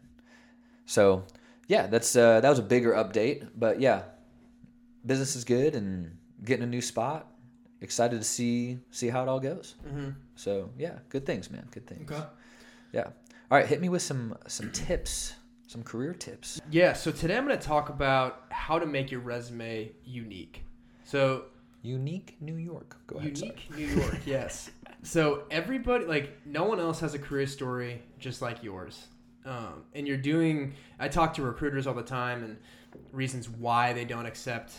[0.87, 1.25] So
[1.71, 4.03] yeah, that's uh, that was a bigger update, but yeah,
[5.07, 7.29] business is good and getting a new spot.
[7.81, 9.77] Excited to see see how it all goes.
[9.87, 10.11] Mm-hmm.
[10.35, 11.69] So yeah, good things, man.
[11.71, 12.11] Good things.
[12.11, 12.25] Okay.
[12.93, 13.05] Yeah.
[13.05, 15.35] All right, hit me with some some tips,
[15.69, 16.61] some career tips.
[16.73, 16.93] Yeah.
[16.93, 20.65] So today I'm going to talk about how to make your resume unique.
[21.05, 21.45] So
[21.83, 22.97] Unique New York.
[23.07, 23.39] Go ahead.
[23.39, 23.55] sorry.
[23.71, 24.71] Unique New York, yes.
[25.03, 29.07] So everybody, like, no one else has a career story just like yours.
[29.45, 30.75] Um, and you're doing.
[30.99, 32.57] I talk to recruiters all the time and
[33.13, 34.73] reasons why they don't accept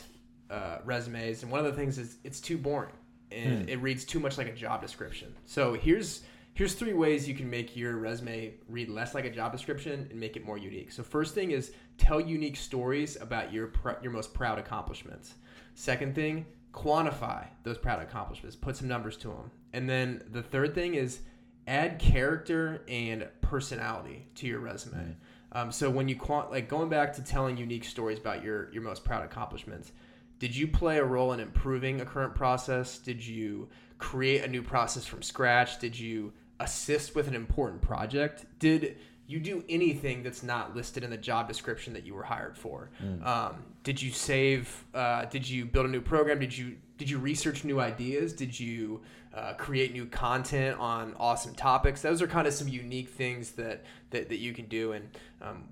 [0.49, 1.43] uh, resumes.
[1.43, 2.93] And one of the things is it's too boring
[3.31, 5.33] and it reads too much like a job description.
[5.45, 9.51] So here's here's three ways you can make your resume read less like a job
[9.51, 10.91] description and make it more unique.
[10.91, 15.35] So first thing is tell unique stories about your pr- your most proud accomplishments.
[15.75, 18.55] Second thing, quantify those proud accomplishments.
[18.55, 19.51] Put some numbers to them.
[19.73, 21.21] And then the third thing is
[21.67, 25.15] add character and personality to your resume.
[25.53, 28.83] Um, so when you quant like going back to telling unique stories about your your
[28.83, 29.91] most proud accomplishments,
[30.39, 32.97] did you play a role in improving a current process?
[32.97, 35.79] Did you create a new process from scratch?
[35.79, 38.45] Did you assist with an important project?
[38.59, 38.97] Did
[39.31, 42.89] you do anything that's not listed in the job description that you were hired for?
[43.23, 44.85] Um, did you save?
[44.93, 46.39] Uh, did you build a new program?
[46.39, 48.33] Did you did you research new ideas?
[48.33, 49.01] Did you
[49.33, 52.01] uh, create new content on awesome topics?
[52.01, 55.09] Those are kind of some unique things that that, that you can do and.
[55.41, 55.63] Um,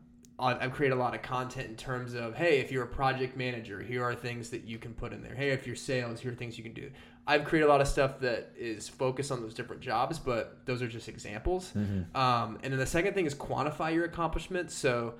[0.41, 3.81] I've created a lot of content in terms of, hey, if you're a project manager,
[3.81, 5.35] here are things that you can put in there.
[5.35, 6.89] Hey, if you're sales, here are things you can do.
[7.27, 10.81] I've created a lot of stuff that is focused on those different jobs, but those
[10.81, 11.71] are just examples.
[12.15, 14.73] Um, and then the second thing is quantify your accomplishments.
[14.73, 15.13] So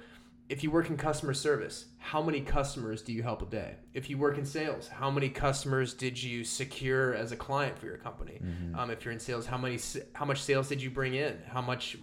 [0.50, 3.76] if you work in customer service, how many customers do you help a day?
[3.94, 7.86] If you work in sales, how many customers did you secure as a client for
[7.86, 8.40] your company?
[8.76, 9.78] Um, if you're in sales, how many
[10.14, 11.38] how much sales did you bring in?
[11.48, 11.98] How much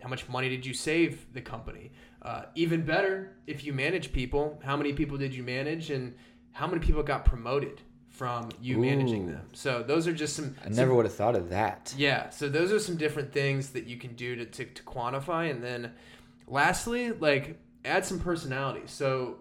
[0.00, 1.92] how much money did you save the company?
[2.22, 6.14] Uh, even better, if you manage people, how many people did you manage, and
[6.52, 7.80] how many people got promoted
[8.18, 9.46] from you managing them?
[9.52, 10.56] So those are just some.
[10.60, 11.94] I some- never would have thought of that.
[11.96, 15.50] yeah, so those are some different things that you can do to, to, to quantify,
[15.50, 15.92] and then
[16.48, 18.82] lastly, like add some personality.
[18.86, 19.36] So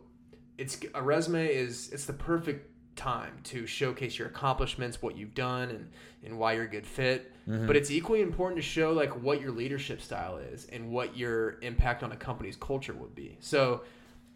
[0.60, 5.70] it's a resume is it's the perfect time to showcase your accomplishments, what you've done,
[5.70, 5.92] and
[6.24, 7.32] and why you're a good fit.
[7.48, 7.66] Mm-hmm.
[7.66, 11.60] But it's equally important to show like what your leadership style is and what your
[11.62, 13.38] impact on a company's culture would be.
[13.40, 13.82] So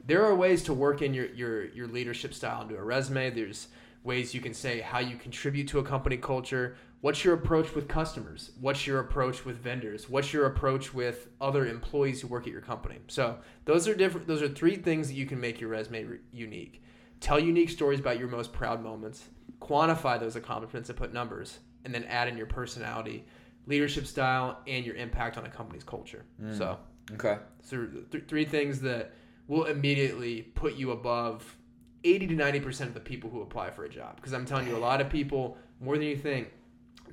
[0.05, 3.29] there are ways to work in your your your leadership style into a resume.
[3.29, 3.67] There's
[4.03, 6.75] ways you can say how you contribute to a company culture.
[7.01, 8.51] What's your approach with customers?
[8.59, 10.09] What's your approach with vendors?
[10.09, 12.99] What's your approach with other employees who work at your company?
[13.07, 14.27] So those are different.
[14.27, 16.83] Those are three things that you can make your resume re- unique.
[17.19, 19.23] Tell unique stories about your most proud moments.
[19.59, 23.25] Quantify those accomplishments and put numbers, and then add in your personality,
[23.67, 26.23] leadership style, and your impact on a company's culture.
[26.41, 26.57] Mm.
[26.57, 26.77] So
[27.13, 27.37] Okay.
[27.63, 29.13] so th- three things that
[29.47, 31.57] will immediately put you above
[32.03, 34.15] 80 to 90% of the people who apply for a job.
[34.15, 36.49] Because I'm telling you, a lot of people, more than you think,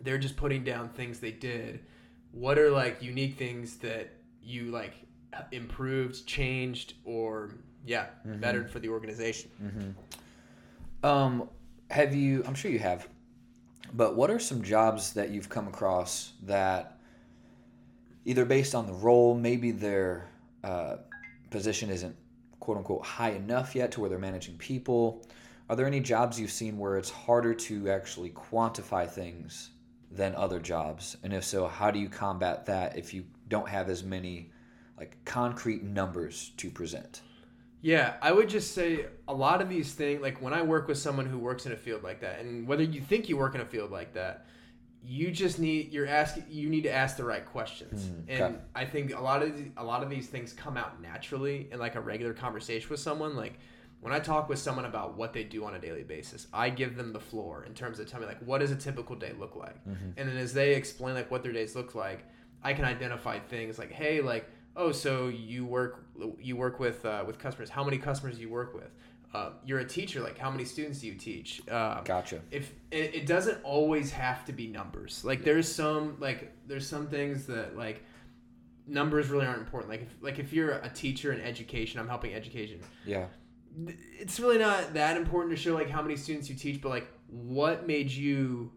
[0.02, 1.80] they're just putting down things they did.
[2.32, 4.10] What are like unique things that
[4.42, 4.94] you like
[5.52, 7.50] improved, changed, or
[7.84, 9.50] yeah, bettered for the organization?
[11.02, 11.48] Um,
[11.90, 12.44] have you?
[12.46, 13.08] I'm sure you have.
[13.94, 16.98] But what are some jobs that you've come across that
[18.24, 20.28] either based on the role, maybe their
[20.62, 20.96] uh,
[21.50, 22.14] position isn't
[22.68, 25.26] quote unquote high enough yet to where they're managing people?
[25.70, 29.70] Are there any jobs you've seen where it's harder to actually quantify things
[30.10, 31.16] than other jobs?
[31.22, 34.50] And if so, how do you combat that if you don't have as many
[34.98, 37.22] like concrete numbers to present?
[37.80, 40.98] Yeah, I would just say a lot of these things, like when I work with
[40.98, 43.62] someone who works in a field like that, and whether you think you work in
[43.62, 44.44] a field like that,
[45.10, 48.64] you just need you're asking you need to ask the right questions, Mm, and okay.
[48.74, 51.78] I think a lot of the, a lot of these things come out naturally in
[51.78, 53.34] like a regular conversation with someone.
[53.34, 53.58] Like
[54.00, 56.94] when I talk with someone about what they do on a daily basis, I give
[56.96, 59.56] them the floor in terms of telling me like what does a typical day look
[59.56, 60.10] like, Mm-hmm.
[60.18, 62.24] and then as they explain like what their days look like,
[62.62, 64.44] I can identify things like hey like
[64.76, 66.04] oh so you work
[66.40, 68.90] you work with uh, with customers how many customers do you work with
[69.34, 71.60] uh, you're a teacher like how many students do you teach?
[71.68, 72.40] Uh, Gotcha.
[72.50, 75.24] if it, it doesn't always have to be numbers.
[75.24, 78.02] Like there's some like there's some things that like
[78.86, 79.90] numbers really aren't important.
[79.90, 82.80] Like if like if you're a teacher in education i'm helping education.
[83.04, 83.26] Yeah.
[84.18, 87.06] it's really not that important to show like how many students you teach but like
[87.28, 88.72] what made you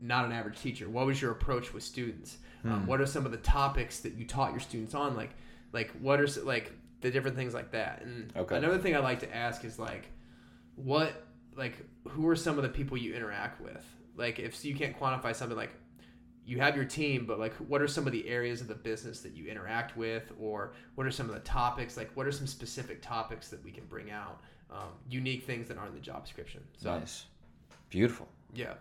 [0.00, 0.88] not an average teacher?
[0.88, 2.38] What was your approach with students?
[2.64, 5.16] Um, what are some of the topics that you taught your students on?
[5.16, 5.30] Like
[5.72, 8.56] like what are like the different things like that and Okay.
[8.56, 10.10] another thing i like to ask is like
[10.74, 11.74] what like
[12.08, 13.84] who are some of the people you interact with
[14.16, 15.70] like if you can't quantify something like
[16.44, 19.20] you have your team but like what are some of the areas of the business
[19.20, 22.46] that you interact with or what are some of the topics like what are some
[22.46, 26.24] specific topics that we can bring out um, unique things that aren't in the job
[26.24, 27.26] description so Nice.
[27.90, 28.28] Beautiful.
[28.54, 28.74] yeah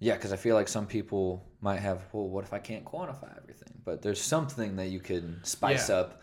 [0.00, 3.36] Yeah, because I feel like some people might have, well, what if I can't quantify
[3.38, 3.72] everything?
[3.84, 5.96] But there's something that you can spice Yeah.
[5.96, 6.20] up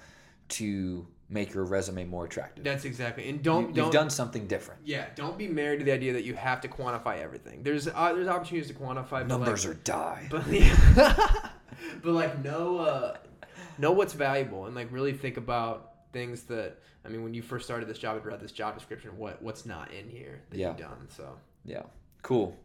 [0.51, 2.63] to make your resume more attractive.
[2.63, 4.81] that's exactly and You, don't you've don't done something different.
[4.83, 8.13] yeah don't be married to the idea that you have to quantify everything there's uh,
[8.13, 10.27] there's opportunities to quantify but, Numbers like, are die.
[10.29, 10.75] but yeah.
[12.03, 13.17] but like know uh,
[13.77, 17.65] know what's valuable and like really think about things that I mean when you first
[17.65, 19.17] started this job, I read this job description.
[19.17, 20.67] What what's not in here that Yeah.
[20.67, 21.07] you've done?
[21.09, 21.29] So
[21.65, 21.83] yeah,
[22.21, 22.55] cool.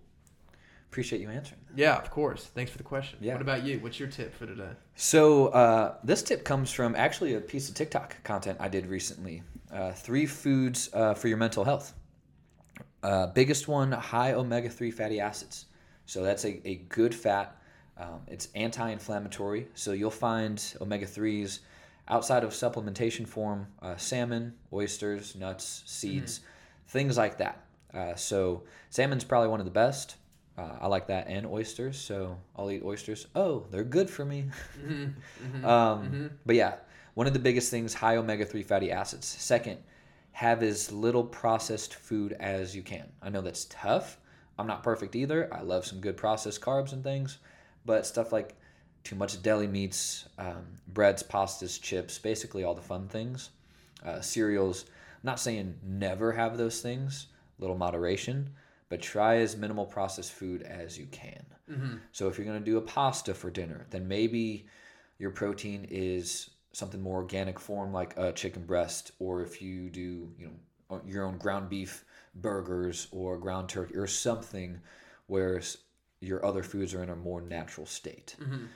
[0.96, 1.76] Appreciate you answering that.
[1.76, 2.46] yeah, of course.
[2.54, 3.18] Thanks for the question.
[3.20, 3.34] Yeah.
[3.34, 3.80] What about you?
[3.80, 4.70] What's your tip for today?
[4.94, 9.42] So uh, this tip comes from actually a piece of TikTok content I did recently.
[9.70, 11.92] Uh, three foods uh, for your mental health.
[13.02, 15.66] Uh, biggest one, high omega three fatty acids.
[16.06, 17.54] So that's a, a good fat.
[17.98, 19.68] Um, it's anti-inflammatory.
[19.74, 21.60] So you'll find omega threes
[22.08, 26.40] outside of supplementation form, uh, salmon, oysters, nuts, seeds,
[26.88, 27.66] things like that.
[27.92, 30.16] Uh, so salmon's probably one of the best.
[30.58, 33.26] Uh, I like that and oysters, so I'll eat oysters.
[33.34, 34.46] Oh, they're good for me.
[35.64, 36.76] um, But yeah,
[37.14, 39.26] one of the biggest things high omega 3 fatty acids.
[39.26, 39.78] Second,
[40.32, 43.06] have as little processed food as you can.
[43.22, 44.18] I know that's tough.
[44.58, 45.52] I'm not perfect either.
[45.52, 47.38] I love some good processed carbs and things,
[47.84, 48.54] but stuff like
[49.04, 53.50] too much deli meats, um, breads, pastas, chips, basically all the fun things,
[54.04, 54.84] uh, cereals.
[54.86, 57.26] I'm not saying never have those things,
[57.58, 58.50] little moderation,
[58.88, 61.44] but try as minimal processed food as you can.
[61.70, 61.96] Mm-hmm.
[62.12, 64.66] So if you're going to do a pasta for dinner, then maybe
[65.18, 70.30] your protein is something more organic form like a chicken breast, or if you do,
[70.38, 74.78] you know, uh, your own ground beef burgers or ground turkey or something
[75.26, 75.60] where
[76.20, 78.36] your other foods are in a more natural state.
[78.40, 78.66] Mm-hmm.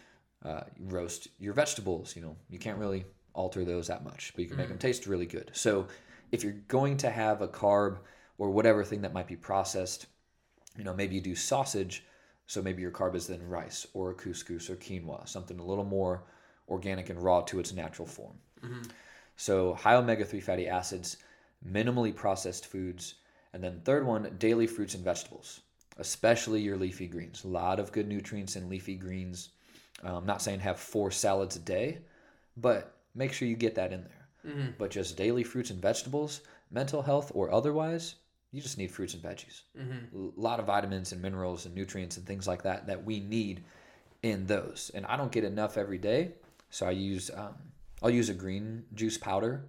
[0.42, 4.42] Uh, you roast your vegetables, you know, you can't really alter those that much, but
[4.42, 4.72] you can make mm-hmm.
[4.72, 5.50] them taste really good.
[5.52, 5.86] So
[6.32, 7.98] if you're going to have a carb
[8.40, 10.06] or whatever thing that might be processed,
[10.78, 12.02] you know, maybe you do sausage,
[12.46, 16.24] so maybe your carb is then rice or couscous or quinoa, something a little more
[16.66, 18.32] organic and raw to its natural form.
[19.36, 21.18] So high omega 3 fatty acids,
[21.68, 23.16] minimally processed foods,
[23.52, 25.60] and then third one, daily fruits and vegetables,
[25.98, 27.44] especially your leafy greens.
[27.44, 29.50] A lot of good nutrients in leafy greens.
[30.02, 31.98] Uh, I'm not saying have four salads a day,
[32.56, 34.28] but make sure you get that in there.
[34.78, 38.14] But just daily fruits and vegetables, mental health or otherwise,
[38.52, 39.62] you just need fruits and veggies.
[40.14, 43.64] A lot of vitamins and minerals and nutrients and things like that that we need
[44.22, 44.90] in those.
[44.94, 46.32] And I don't get enough every day,
[46.70, 47.54] so I use um,
[48.02, 49.66] I'll use a green juice powder,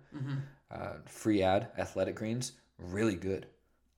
[0.71, 3.45] uh, free ad athletic greens, really good.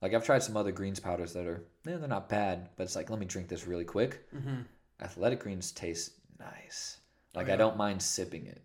[0.02, 2.96] Like I've tried some other greens powders that are eh, they're not bad, but it's
[2.96, 4.26] like let me drink this really quick.
[5.00, 6.98] Athletic greens taste nice.
[7.34, 8.62] Like I don't mind sipping it,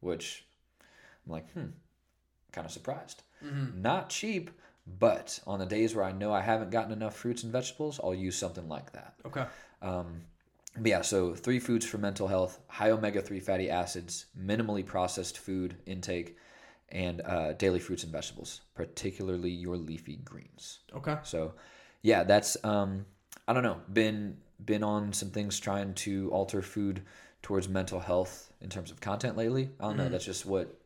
[0.00, 0.46] which
[1.26, 1.66] I'm like, hmm,
[2.52, 3.22] kind of surprised.
[3.82, 4.50] Not cheap,
[4.86, 8.14] but on the days where I know I haven't gotten enough fruits and vegetables, I'll
[8.14, 9.14] use something like that.
[9.26, 9.44] Okay.
[9.82, 10.22] Um,
[10.76, 15.38] but yeah, so three foods for mental health: high omega three fatty acids, minimally processed
[15.38, 16.36] food intake,
[16.90, 20.80] and uh, daily fruits and vegetables, particularly your leafy greens.
[20.94, 21.16] Okay.
[21.22, 21.54] So,
[22.02, 23.06] yeah, that's um,
[23.48, 27.02] I don't know, been been on some things trying to alter food
[27.42, 29.70] towards mental health in terms of content lately.
[29.80, 30.08] I don't know.
[30.08, 30.78] That's just what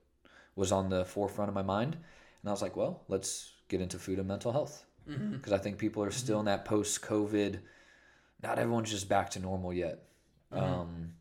[0.56, 3.98] was on the forefront of my mind, and I was like, well, let's get into
[3.98, 7.58] food and mental health because I think people are still in that post-COVID.
[8.42, 10.04] Not everyone's just back to normal yet.
[10.50, 11.12] Um,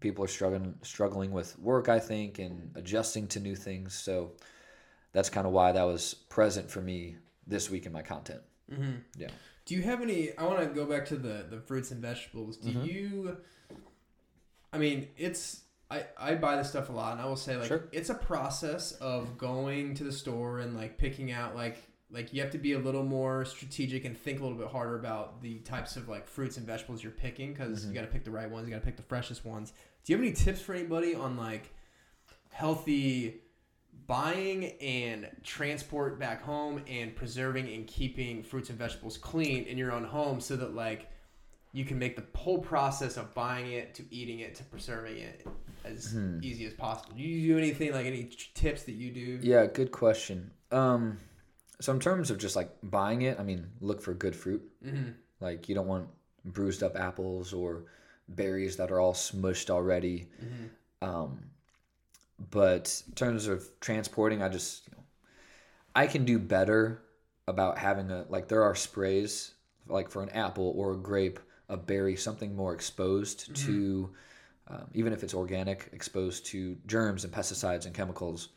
[0.00, 3.94] people are struggling struggling with work, I think, and adjusting to new things.
[3.94, 4.32] So
[5.12, 7.16] that's kind of why that was present for me
[7.46, 8.40] this week in my content.
[9.16, 9.28] Yeah.
[9.66, 10.36] Do you have any?
[10.38, 12.56] I want to go back to the the fruits and vegetables.
[12.56, 12.84] Do Mm-hmm.
[12.84, 13.36] you?
[14.72, 17.66] I mean, it's I I buy this stuff a lot, and I will say like
[17.68, 17.88] Sure.
[17.92, 22.40] it's a process of going to the store and like picking out like like you
[22.42, 25.58] have to be a little more strategic and think a little bit harder about the
[25.60, 27.88] types of like fruits and vegetables you're picking because Mm-hmm.
[27.90, 28.66] you got to pick the right ones.
[28.66, 29.72] You got to pick the freshest ones.
[30.04, 31.72] Do you have any tips for anybody on like
[32.50, 33.42] healthy?
[34.06, 39.92] buying and transport back home and preserving and keeping fruits and vegetables clean in your
[39.92, 41.08] own home so that like
[41.72, 45.46] you can make the whole process of buying it to eating it to preserving it
[45.84, 47.14] as easy as possible.
[47.16, 49.38] Do you do anything like any tips that you do?
[49.42, 50.50] Yeah, good question.
[50.70, 51.18] Um,
[51.80, 54.62] so in terms of just like buying it, I mean, look for good fruit.
[54.84, 55.10] Mm-hmm.
[55.40, 56.08] Like you don't want
[56.44, 57.84] bruised up apples or
[58.28, 60.28] berries that are all smushed already.
[61.02, 61.40] Um,
[62.50, 65.02] but in terms of transporting, I just you know,
[65.94, 67.02] I can do better
[67.46, 69.52] about having a like there are sprays
[69.88, 74.10] like for an apple or a grape, a berry, something more exposed to
[74.70, 78.50] um, even if it's organic, exposed to germs and pesticides and chemicals.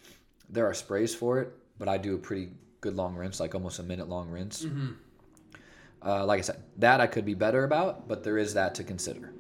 [0.50, 2.50] There are sprays for it, but I do a pretty
[2.82, 4.66] good long rinse, like almost a minute long rinse.
[6.06, 8.84] Uh, like I said, that I could be better about, but there is that to
[8.84, 9.34] consider.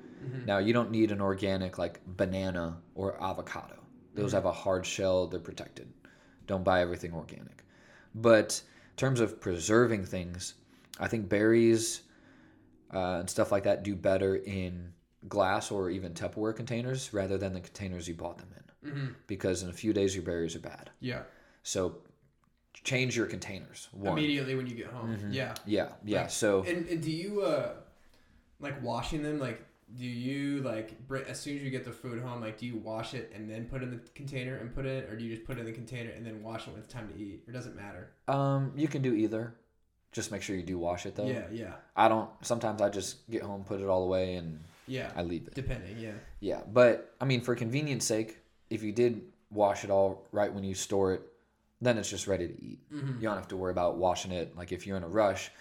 [0.46, 3.76] Now, you don't need an organic like banana or avocado.
[4.16, 5.92] Those have a hard shell, they're protected.
[6.48, 7.64] Don't buy everything organic.
[8.16, 10.54] But in terms of preserving things,
[11.00, 12.04] I think berries
[12.94, 14.94] uh, and stuff like that do better in
[15.28, 19.16] glass or even Tupperware containers rather than the containers you bought them in.
[19.28, 20.90] Because in a few days, your berries are bad.
[21.00, 21.22] Yeah.
[21.64, 21.98] So
[22.84, 23.88] change your containers.
[23.94, 24.18] One.
[24.18, 25.18] Immediately when you get home.
[25.32, 25.54] Yeah.
[25.66, 26.22] Yeah, yeah.
[26.22, 27.76] Like, so and, and do you uh
[28.60, 29.64] like washing them like
[29.96, 33.14] do you like as soon as you get the food home like do you wash
[33.14, 35.46] it and then put it in the container and put it or do you just
[35.46, 37.54] put it in the container and then wash it when it's time to eat or
[37.54, 39.54] does it matter um, you can do either.
[40.12, 41.26] Just make sure you do wash it though.
[41.28, 42.30] yeah yeah I don't.
[42.42, 45.54] Sometimes I just get home, put it all away, and yeah I leave it.
[45.56, 48.38] depending yeah Yeah, but I mean, for convenience sake,
[48.70, 51.22] if you did wash it all right when you store it,
[51.82, 52.80] then it's just ready to eat.
[52.94, 53.16] Mm-hmm.
[53.16, 54.56] You don't have to worry about washing it.
[54.58, 55.52] Like if you're in a rush,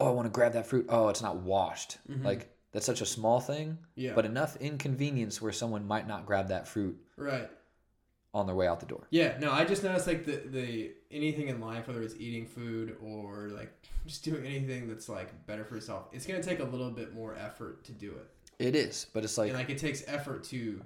[0.00, 0.86] oh, I want to grab that fruit.
[0.88, 1.98] Oh, it's not washed.
[2.08, 4.00] Like that's such a small thing, Mm-hmm.
[4.00, 4.12] Yeah.
[4.14, 7.48] but enough inconvenience where someone might not grab that fruit right
[8.34, 9.06] on their way out the door.
[9.08, 12.94] yeah no i just noticed like the the anything in life whether it's eating food
[13.02, 13.72] or like
[14.06, 17.34] just doing anything that's like better for yourself it's gonna take a little bit more
[17.34, 20.80] effort to do it It is, but it's like, and like it takes effort to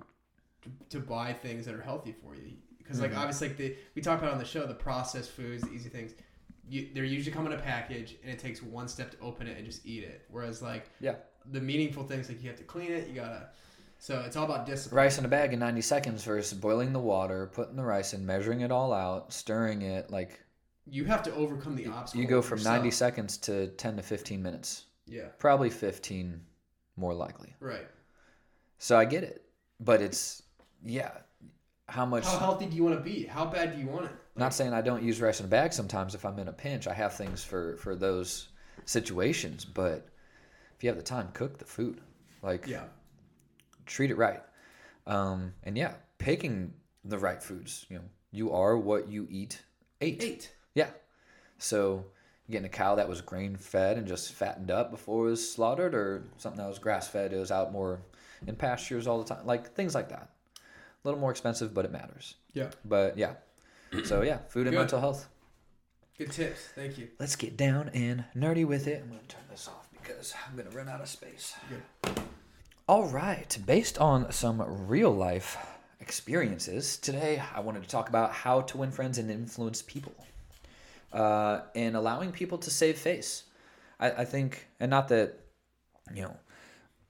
[0.62, 3.20] to, to buy things that are healthy for you because like mm-hmm.
[3.20, 6.12] obviously like the we talk about on the show the processed foods the easy things
[6.68, 9.56] you, they're usually come in a package and it takes one step to open it
[9.56, 11.14] and just eat it whereas like yeah,
[11.52, 13.48] the meaningful things like you have to clean it you gotta
[14.00, 16.98] so it's all about discipline rice in a bag in 90 seconds versus boiling the
[16.98, 20.11] water, putting the rice in, measuring it all out, stirring it.
[20.11, 20.40] Like
[20.87, 22.76] you have to overcome the obstacle you go from yourself.
[22.76, 24.87] 90 seconds to 10 to 15 minutes.
[25.06, 26.40] yeah Probably 15
[27.00, 27.54] more likely.
[27.60, 27.86] right
[28.78, 29.44] So I get it.
[29.80, 30.42] But it's
[30.84, 31.10] yeah,
[31.88, 34.12] how much how healthy do you want to be how bad do you want it
[34.36, 36.86] not saying I don't use rice in a bag sometimes if I'm in a pinch.
[36.86, 38.48] I have things for for those
[38.84, 40.06] situations, but
[40.76, 42.00] if you have the time, cook the food.
[42.42, 42.84] Like yeah
[43.90, 44.40] treat it right.
[45.06, 46.72] Um, and yeah, picking
[47.04, 47.86] the right foods.
[47.90, 49.62] You know, you are what you eat.
[50.00, 50.22] Eight.
[50.22, 50.90] eight Yeah.
[51.58, 52.06] So
[52.50, 55.94] getting a cow that was grain fed and just fattened up before it was slaughtered,
[55.94, 57.32] or something that was grass fed.
[57.32, 58.00] It was out more
[58.46, 59.46] in pastures all the time.
[59.46, 60.30] Like things like that.
[60.56, 62.34] A little more expensive, but it matters.
[62.52, 63.34] yeah But yeah.
[64.04, 64.80] So yeah, food and Good.
[64.80, 65.28] mental health.
[66.18, 69.02] good tips thank you Let's get down and nerdy with it.
[69.02, 71.54] I'm gonna turn this off because I'm gonna run out of space.
[71.68, 72.22] Good.
[72.88, 75.56] All right, based on some real life
[76.01, 80.12] experiences, today I wanted to talk about how to win friends and influence people,
[81.12, 83.44] uh, and allowing people to save face.
[83.98, 85.40] I, I think, and not that
[86.14, 86.36] you know,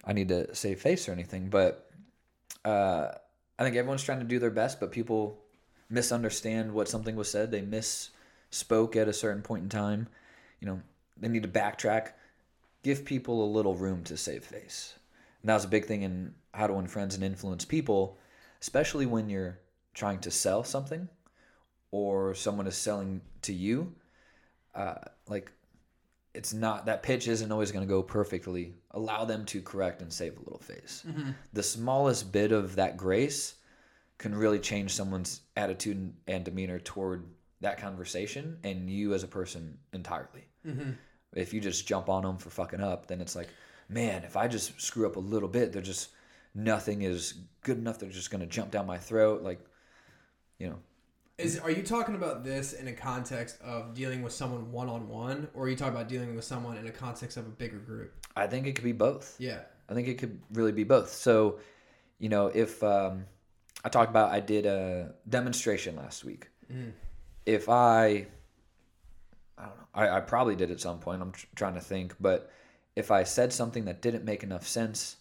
[0.04, 1.90] I need to save face or anything, but
[2.64, 3.08] uh,
[3.58, 5.38] I think everyone's trying to do their best, but people
[5.88, 7.50] misunderstand what something was said.
[7.50, 10.08] They misspoke at a certain point in time.
[10.60, 10.80] You know,
[11.16, 12.12] they need to backtrack.
[12.82, 14.94] Give people a little room to save face.
[15.42, 18.18] And that was a big thing in how to win friends and influence people,
[18.60, 19.58] especially when you're
[19.94, 21.08] trying to sell something
[21.90, 23.92] or someone is selling to you.
[24.74, 24.94] Uh,
[25.28, 25.50] like,
[26.34, 28.74] it's not that pitch isn't always going to go perfectly.
[28.92, 31.04] Allow them to correct and save a little face.
[31.52, 33.54] The smallest bit of that grace
[34.18, 37.24] can really change someone's attitude and demeanor toward
[37.62, 40.44] that conversation and you as a person entirely.
[41.34, 43.48] If you just jump on them for fucking up, then it's like,
[43.88, 46.10] man, if I just screw up a little bit, they're just
[46.54, 47.98] nothing is good enough.
[47.98, 49.42] They're just going to jump down my throat.
[49.42, 49.60] Like,
[50.58, 50.78] you know,
[51.40, 55.08] Is are you talking about this in a context of dealing with someone one on
[55.08, 57.78] one, or are you talking about dealing with someone in a context of a bigger
[57.78, 58.12] group?
[58.36, 59.36] I think it could be both.
[59.38, 59.60] Yeah.
[59.88, 61.12] I think it could really be both.
[61.12, 61.58] So,
[62.18, 63.24] you know, if um,
[63.84, 66.48] I talked about, I did a demonstration last week.
[67.46, 68.26] If I,
[69.58, 71.20] I don't know, I, I probably did at some point.
[71.20, 72.52] I'm tr- trying to think, but
[72.94, 75.16] if I said something that didn't make enough sense,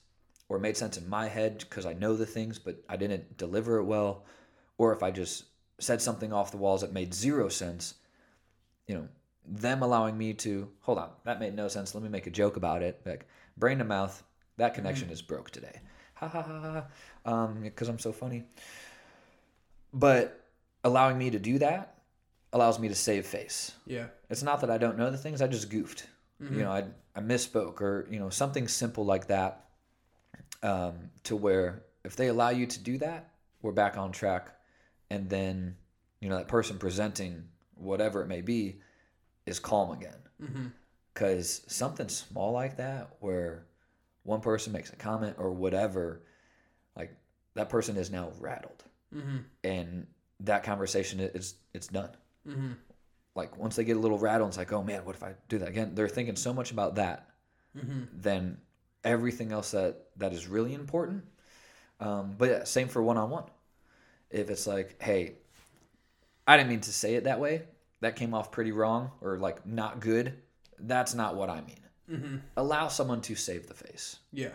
[0.49, 3.78] or made sense in my head because I know the things, but I didn't deliver
[3.78, 4.26] it well,
[4.78, 5.45] or if I just
[5.80, 7.95] said something off the walls that made zero sense,
[8.88, 9.07] you know,
[9.45, 11.95] them allowing me to hold on, that made no sense.
[11.95, 13.01] Let me make a joke about it.
[13.05, 13.27] Like
[13.57, 14.23] brain to mouth,
[14.57, 15.80] that connection is broke today.
[16.15, 16.84] Ha ha ha
[17.25, 17.32] ha.
[17.32, 18.43] Um, because I'm so funny.
[19.93, 20.45] But
[20.84, 21.95] allowing me to do that
[22.53, 23.71] allows me to save face.
[23.86, 24.07] Yeah.
[24.30, 26.07] It's not that I don't know the things, I just goofed.
[26.41, 29.65] You know, I, I misspoke or, you know, something simple like that
[30.63, 34.49] um, to where if they allow you to do that, we're back on track.
[35.10, 35.76] And then,
[36.20, 37.45] you know, that person presenting
[37.76, 38.82] whatever it may be
[39.45, 40.18] is calm again.
[40.41, 40.68] Mm-hmm.
[41.14, 43.66] Because something small like that, where
[44.24, 46.22] one person makes a comment or whatever,
[46.95, 47.12] like
[47.55, 48.84] that person is now rattled.
[49.14, 49.38] Mm-hmm.
[49.64, 50.07] And
[50.41, 52.12] that conversation is it's done
[52.47, 52.72] mm-hmm.
[53.36, 55.60] like once they get a little rattled, it's like, oh man, what if I do
[55.60, 55.91] that again?
[55.95, 57.30] They're thinking so much about that,
[58.14, 58.57] then
[59.03, 61.24] everything else that that is really important.
[61.99, 63.43] Um, but yeah, same for one on one.
[64.32, 65.36] If it's like, hey,
[66.47, 67.63] I didn't mean to say it that way.
[68.01, 70.34] That came off pretty wrong or like not good.
[70.80, 71.80] That's not what I mean.
[72.09, 72.38] Mm-hmm.
[72.57, 74.17] Allow someone to save the face.
[74.32, 74.51] Yeah.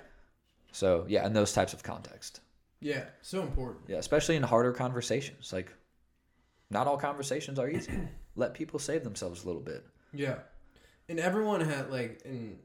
[0.72, 2.40] So yeah, in those types of context.
[2.80, 3.04] Yeah.
[3.22, 3.84] So important.
[3.88, 5.52] Yeah, especially in harder conversations.
[5.52, 5.72] Like,
[6.70, 7.92] not all conversations are easy.
[8.36, 9.86] Let people save themselves a little bit.
[10.12, 10.38] Yeah.
[11.08, 12.58] And everyone had like and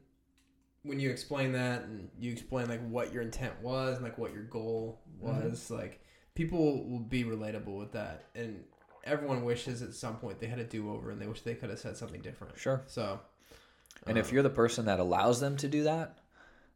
[0.82, 4.32] when you explain that and you explain like what your intent was and like what
[4.32, 5.48] your goal mm-hmm.
[5.48, 5.99] was, like
[6.34, 8.24] people will be relatable with that.
[8.34, 8.64] And
[9.04, 11.70] everyone wishes at some point they had a do over and they wish they could
[11.70, 12.58] have said something different.
[12.58, 12.82] Sure.
[12.86, 13.20] So
[14.06, 16.18] And if you're the person that allows them to do that,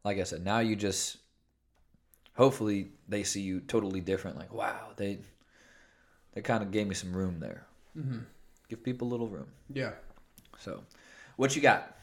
[0.05, 1.19] like I said, now you just
[2.35, 4.37] hopefully they see you totally different.
[4.39, 5.19] Like, wow, they
[6.33, 7.67] they kind of gave me some room there.
[7.97, 8.19] Mm-hmm.
[8.69, 9.47] Give people a little room.
[9.73, 9.93] yeah.
[10.59, 10.85] So,
[11.37, 11.97] what you got?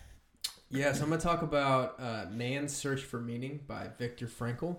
[0.69, 4.77] Yeah, so I'm going to talk about uh, Man's Search for Meaning by Viktor Frankl.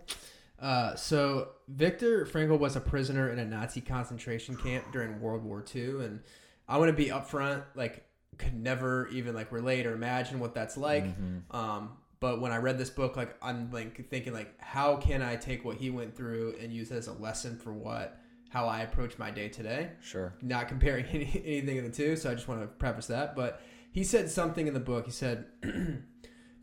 [0.63, 5.65] Uh, so, Viktor Frankl was a prisoner in a Nazi concentration camp during World War
[5.75, 6.05] II.
[6.05, 6.21] And
[6.69, 8.05] I want to be upfront, like,
[8.39, 11.05] could never even, like, relate or imagine what that's like.
[11.51, 15.35] Um, but when I read this book, like, I'm, like, thinking, like, how can I
[15.35, 18.83] take what he went through and use it as a lesson for what, how I
[18.83, 19.91] approach my day today?
[20.01, 20.33] Sure.
[20.43, 23.35] not comparing any, anything of the two, so I just want to preface that.
[23.35, 23.61] But
[23.91, 25.07] he said something in the book.
[25.07, 25.47] He said,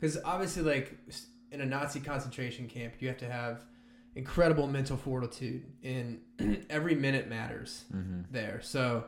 [0.00, 0.96] because obviously, like
[1.52, 3.64] in a Nazi concentration camp, you have to have
[4.20, 6.20] incredible mental fortitude, and
[6.70, 7.84] every minute matters
[8.30, 8.60] there.
[8.62, 9.04] So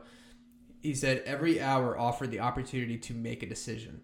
[0.81, 4.01] he said, every hour offered the opportunity to make a decision,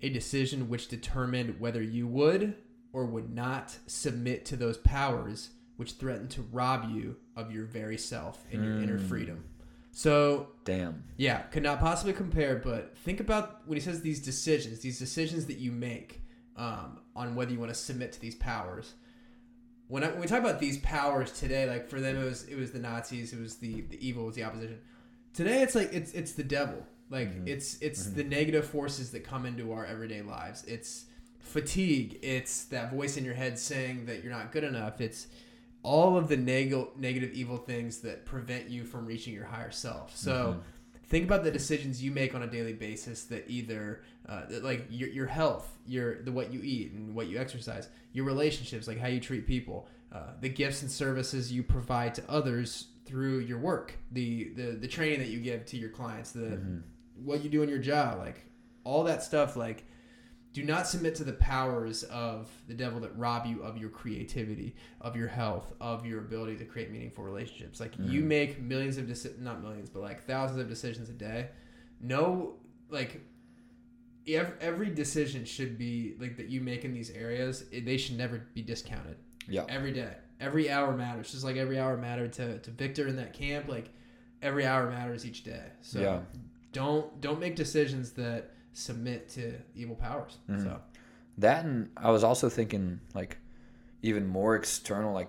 [0.00, 2.54] a decision which determined whether you would
[2.94, 7.98] or would not submit to those powers which threaten to rob you of your very
[7.98, 9.44] self and your inner freedom.
[9.92, 11.04] So Damn.
[11.18, 15.44] yeah, could not possibly compare, but think about when he says these decisions, these decisions
[15.46, 16.22] that you make
[16.56, 18.94] um, on whether you want to submit to these powers.
[19.88, 22.56] When, I, when we talk about these powers today, like for them, it was it
[22.56, 24.78] was the Nazis, it was the the evil, it was the opposition.
[25.32, 26.84] Today, it's like it's it's the devil.
[27.10, 27.48] Like mm-hmm.
[27.48, 28.16] it's it's mm-hmm.
[28.16, 30.64] the negative forces that come into our everyday lives.
[30.64, 31.06] It's
[31.38, 32.18] fatigue.
[32.22, 35.00] It's that voice in your head saying that you're not good enough.
[35.00, 35.28] It's
[35.82, 40.16] all of the neg- negative evil things that prevent you from reaching your higher self.
[40.16, 40.60] So mm-hmm.
[41.08, 44.86] Think about the decisions you make on a daily basis that either uh, that like
[44.90, 48.98] your, your health, your the what you eat and what you exercise, your relationships, like
[48.98, 53.58] how you treat people, uh, the gifts and services you provide to others through your
[53.58, 56.58] work, the the the training that you give to your clients, the
[57.22, 58.44] what you do in your job, like
[58.84, 59.84] all that stuff, like
[60.56, 64.74] do not submit to the powers of the devil that rob you of your creativity,
[65.02, 67.78] of your health, of your ability to create meaningful relationships.
[67.78, 68.28] Like you mm-hmm.
[68.28, 71.50] make millions of deci- not millions, but like thousands of decisions a day.
[72.00, 72.54] No,
[72.88, 73.20] like
[74.26, 77.64] every, every decision should be like that you make in these areas.
[77.70, 79.18] They should never be discounted.
[79.46, 79.66] Yeah.
[79.68, 81.32] Every day, every hour matters.
[81.32, 83.68] Just like every hour mattered to to Viktor in that camp.
[83.68, 83.90] Like
[84.40, 85.64] every hour matters each day.
[85.82, 86.20] So Yeah.
[86.72, 90.36] don't don't make decisions that submit to evil powers.
[90.48, 90.62] Mhm.
[90.62, 90.80] So
[91.38, 93.38] That and I was also thinking like
[94.02, 95.28] even more external like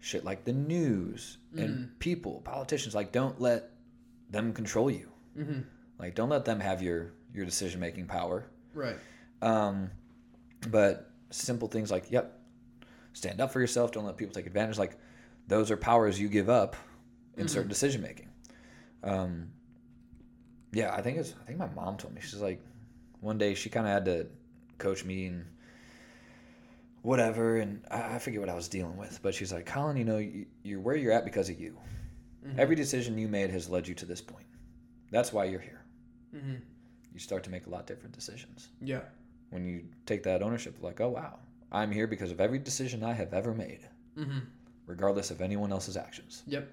[0.00, 3.70] shit like the news and people, politicians like don't let
[4.30, 5.08] them control you.
[5.34, 5.60] hmm
[5.98, 8.46] Like don't let them have your your decision making power.
[8.74, 8.96] right,
[9.40, 9.90] Um
[10.70, 12.38] but simple things like yep,
[13.14, 14.96] stand up for yourself, don't let people take advantage like
[15.48, 16.76] those are powers you give up
[17.36, 18.28] in certain decision making.
[19.02, 19.52] Um
[20.72, 22.60] yeah, I think it's I think my mom told me she's like
[23.20, 24.26] one day she kind of had to
[24.78, 25.44] coach me and
[27.02, 30.04] whatever and I, I forget what I was dealing with, but she's like, "Colin, you
[30.04, 31.76] know, you, you're where you're at because of you.
[32.58, 34.46] Every decision you made has led you to this point.
[35.12, 35.82] That's why you're here.
[36.32, 36.54] hmm
[37.12, 39.02] You start to make a lot different decisions." yeah,
[39.50, 41.38] when you take that ownership like oh wow
[41.70, 43.80] i'm here because of every decision i have ever made
[44.16, 44.38] hmm
[44.86, 46.68] regardless of anyone else's actions yep,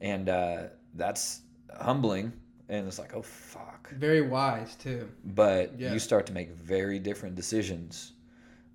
[0.00, 0.64] and uh,
[0.94, 1.40] that's
[1.80, 2.30] humbling
[2.68, 5.08] and it's like oh fuck very wise too.
[5.24, 5.92] but Yeah.
[5.92, 8.12] you start to make very different decisions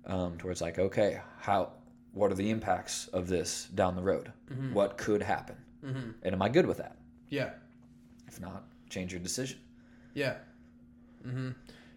[0.06, 1.72] um, towards like okay how
[2.12, 4.72] what are the impacts of this down the road Mhm.
[4.72, 6.96] what could happen hmm and am i good with that
[7.28, 7.50] Yeah,
[8.26, 9.58] if not change your decision
[10.14, 10.34] yeah,
[11.22, 11.50] hmm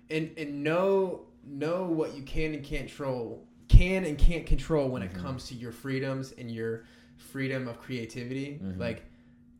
[0.10, 5.02] and and know know what you can and can't control, can and can't control when
[5.02, 5.18] Mm-hmm.
[5.18, 6.86] it comes to your freedoms and your
[7.18, 8.60] freedom of creativity.
[8.64, 8.80] Mhm.
[8.80, 9.04] Like,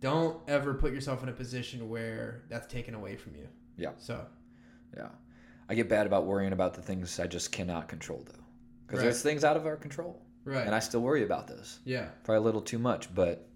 [0.04, 3.48] don't ever put yourself in a position where that's taken away from you.
[3.78, 3.92] Yeah.
[3.98, 4.26] So
[4.96, 5.08] yeah
[5.70, 8.44] i get bad about worrying about the things i just cannot control though
[8.86, 9.06] because Right.
[9.06, 10.66] there's things out of our control right.
[10.68, 12.10] and i still worry about those yeah.
[12.26, 13.48] probably a little too much, but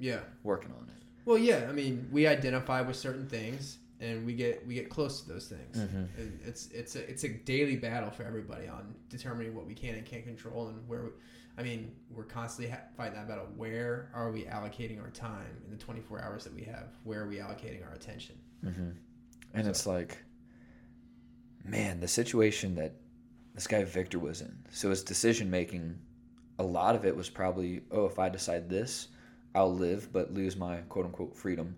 [0.00, 0.20] Yeah.
[0.42, 1.02] working on it.
[1.26, 1.66] Well, yeah.
[1.68, 5.46] I mean, we identify with certain things, and we get we get close to those
[5.54, 5.76] things.
[5.76, 6.08] Mhm.
[6.48, 10.04] It's it's a it's a daily battle for everybody on determining what we can and
[10.06, 11.10] can't control, and where.
[11.58, 13.46] I mean, we're constantly ha- fighting that battle.
[13.56, 16.88] Where are we allocating our time in the 24 hours that we have?
[17.04, 18.36] Where are we allocating our attention?
[18.64, 18.90] Mm-hmm.
[19.54, 20.18] And it's like,
[21.64, 22.94] man, the situation that
[23.54, 24.56] this guy Viktor was in.
[24.70, 25.98] So his decision making,
[26.58, 29.08] a lot of it was probably, oh, if I decide this,
[29.54, 31.76] I'll live but lose my quote unquote freedom.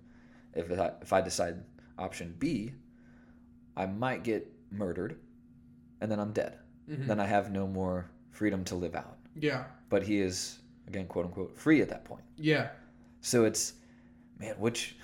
[0.54, 1.62] If I, if I decide
[1.98, 2.72] option B,
[3.76, 5.18] I might get murdered,
[6.00, 6.58] and then I'm dead.
[6.90, 7.06] Mhm.
[7.06, 9.18] Then I have no more freedom to live out.
[9.34, 9.64] Yeah.
[9.88, 10.58] But he is
[10.88, 12.22] again, quote unquote, free at that point.
[12.36, 12.68] Yeah.
[13.20, 13.74] So it's,
[14.38, 14.96] man, which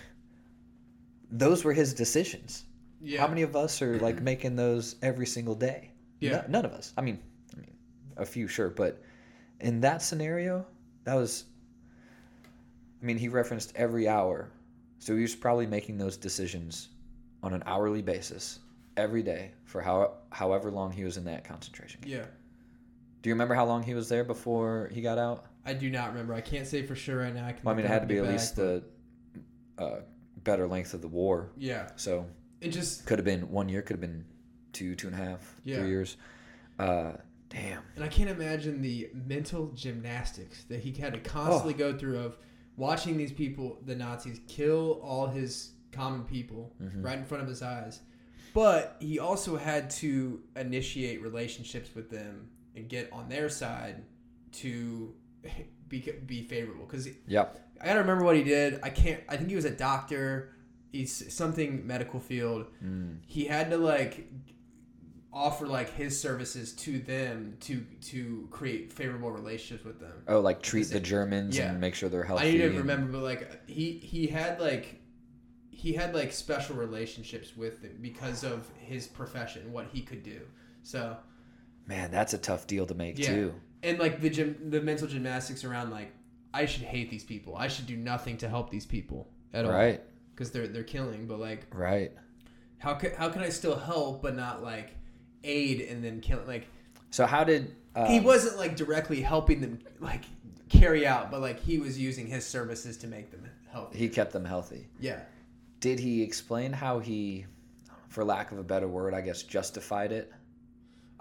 [1.30, 2.64] those were his decisions.
[3.00, 3.20] Yeah.
[3.20, 5.92] How many of us are like making those every single day?
[6.20, 6.30] Yeah.
[6.30, 6.92] No- none of us.
[6.96, 7.20] I mean,
[7.56, 7.70] I mean,
[8.16, 9.02] a few sure, but
[9.60, 10.66] in that scenario,
[11.04, 11.44] that was.
[13.00, 14.50] I mean, he referenced every hour,
[14.98, 16.88] so he was probably making those decisions
[17.44, 18.58] on an hourly basis
[18.96, 22.00] every day for how however long he was in that concentration.
[22.00, 22.12] camp.
[22.12, 22.24] Yeah.
[23.22, 25.46] Do you remember how long he was there before he got out?
[25.66, 26.34] I do not remember.
[26.34, 27.46] I can't say for sure right now.
[27.46, 28.84] I, Well, I mean, it had to be at get least the
[29.76, 30.00] uh,
[30.44, 31.50] better length of the war.
[31.56, 31.90] Yeah.
[31.96, 32.26] So
[32.60, 34.24] It just could have been one year, could have been
[34.72, 35.78] two, two and a half, Yeah.
[35.80, 36.16] three years.
[36.78, 37.12] Uh,
[37.48, 37.82] damn.
[37.96, 41.92] And I can't imagine the mental gymnastics that he had to constantly Oh.
[41.92, 42.38] go through of
[42.76, 47.04] watching these people, the Nazis, kill all his common people Mhm.
[47.04, 48.00] right in front of his eyes.
[48.54, 54.02] But he also had to initiate relationships with them and get on their side
[54.52, 55.14] to
[55.88, 56.86] be, be favorable.
[56.86, 57.46] Because yeah,
[57.80, 58.80] I gotta remember what he did.
[58.82, 59.22] I can't.
[59.28, 60.54] I think he was a doctor.
[60.92, 62.66] He's something medical field.
[62.82, 63.18] Mm.
[63.26, 64.28] He had to like
[65.30, 70.22] offer like his services to them to to create favorable relationships with them.
[70.26, 71.70] Oh, like treat the Germans Yeah.
[71.70, 72.48] and make sure they're healthy.
[72.48, 75.00] I need to remember, but like he he had like
[75.70, 80.40] he had like special relationships with them because of his profession, what he could do.
[80.82, 81.16] So
[81.88, 83.34] Man, that's a tough deal to make Yeah.
[83.34, 83.54] too.
[83.82, 86.12] and like the gym, the mental gymnastics around like
[86.54, 87.56] I should hate these people.
[87.56, 90.02] I should do nothing to help these people at all Right.
[90.34, 91.26] because they're they're killing.
[91.26, 92.12] But like Right.
[92.78, 94.94] how can how can I still help but not like
[95.44, 96.66] aid and then kill like
[97.10, 100.24] So how did uh, he wasn't like directly helping them like
[100.68, 103.98] carry out, but like he was using his services to make them healthy.
[103.98, 104.88] he kept them healthy?
[105.00, 105.20] Yeah.
[105.80, 107.46] Did he explain how he,
[108.08, 110.32] for lack of a better word, I guess, justified it?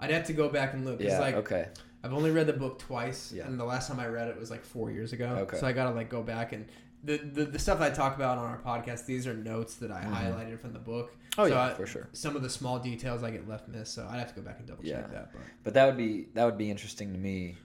[0.00, 0.98] I'd have to go back and look.
[0.98, 1.18] 'cause, Yeah.
[1.20, 1.68] like okay.
[2.04, 3.46] I've only read the book twice, Yeah.
[3.46, 5.26] and the last time I read it was like four years ago.
[5.42, 5.58] Okay.
[5.58, 6.66] So I gotta like go back and
[7.04, 9.06] the, the the stuff I talk about on our podcast.
[9.06, 10.12] These are notes that I Mhm.
[10.12, 11.16] highlighted from the book.
[11.36, 12.08] Oh So yeah, I- for sure.
[12.12, 14.58] Some of the small details I get left missed, so I'd have to go back
[14.58, 15.12] and double check Yeah.
[15.12, 15.32] that.
[15.32, 17.56] But But that would be that would be interesting to me,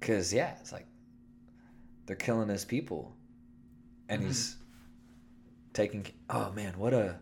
[0.00, 0.86] because yeah, it's like
[2.06, 3.14] they're killing his people,
[4.08, 4.26] and Mhm.
[4.26, 4.56] he's
[5.72, 6.06] taking.
[6.30, 7.18] Oh man, what a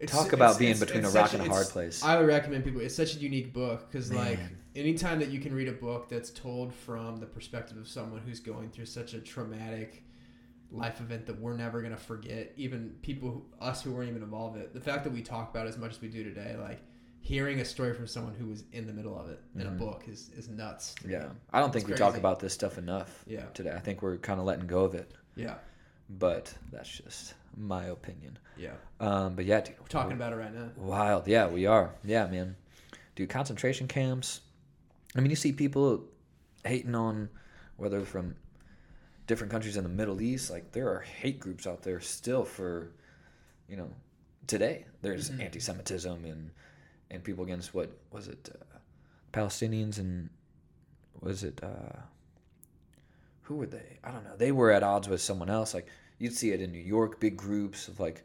[0.00, 2.02] It's- talk it's- about being it's- between a rock such- and a hard place.
[2.02, 2.80] I would recommend people.
[2.80, 4.38] It's such a unique book because like
[4.76, 8.38] anytime that you can read a book that's told from the perspective of someone who's
[8.40, 10.04] going through such a traumatic
[10.70, 12.52] life event that we're never gonna forget.
[12.56, 14.74] Even people, who, us who weren't even involved in it.
[14.74, 16.80] The fact that we talk about it as much as we do today, like
[17.20, 20.04] hearing a story from someone who was in the middle of it in a book
[20.06, 20.94] is is nuts.
[20.96, 21.14] to me.
[21.14, 21.22] Mm-hmm.
[21.24, 23.24] Yeah, I don't think It's we talk about this stuff enough.
[23.26, 23.46] Yeah.
[23.54, 23.72] today.
[23.72, 25.56] I think we're kind of letting go of it, Yeah.
[26.10, 28.38] but that's just my opinion.
[28.56, 28.72] Yeah.
[29.00, 30.70] Um, but yeah, dude, We're talking about it right now.
[30.76, 31.26] Wild.
[31.28, 31.90] Yeah, we are.
[32.04, 32.56] Yeah, man.
[33.14, 34.40] Dude, concentration camps.
[35.16, 36.04] I mean, you see people
[36.64, 37.28] hating on
[37.76, 38.36] whether from
[39.26, 40.50] different countries in the Middle East.
[40.50, 42.90] Like, there are hate groups out there still for,
[43.68, 43.90] you know,
[44.46, 44.86] today.
[45.02, 45.40] There's Mm-hmm.
[45.42, 46.50] anti Semitism and,
[47.10, 48.48] and people against what was it?
[48.54, 48.78] Uh,
[49.32, 50.30] Palestinians and
[51.20, 52.00] was it, uh,
[53.48, 53.98] who were they?
[54.04, 54.36] I don't know.
[54.36, 55.72] They were at odds with someone else.
[55.72, 55.86] Like,
[56.18, 58.22] you'd see it in New York, big groups of like,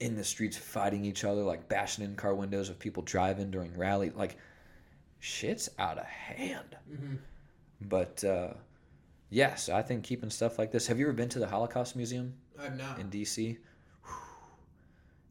[0.00, 3.76] in the streets fighting each other, like bashing in car windows of people driving during
[3.78, 4.10] rally.
[4.10, 4.36] Like,
[5.20, 6.76] shit's out of hand.
[6.92, 7.14] Mm-hmm.
[7.82, 8.54] But uh,
[9.30, 10.88] yes, I think keeping stuff like this.
[10.88, 12.98] Have you ever been to the Holocaust Museum I've not.
[12.98, 13.56] in DC?
[14.04, 14.12] Whew.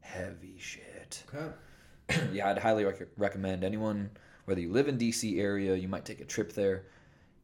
[0.00, 1.24] Heavy shit.
[1.34, 2.26] Okay.
[2.32, 4.10] yeah, I'd highly rec- recommend anyone,
[4.46, 6.86] whether you live in DC area, you might take a trip there.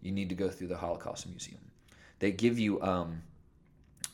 [0.04, 1.60] You need to go through the Holocaust Museum.
[2.20, 3.22] They give you, um,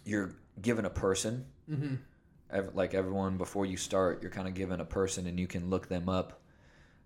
[0.06, 2.76] you're given a person Mm-hmm.
[2.76, 5.88] like everyone before you start you're kind of given a person and you can look
[5.88, 6.40] them up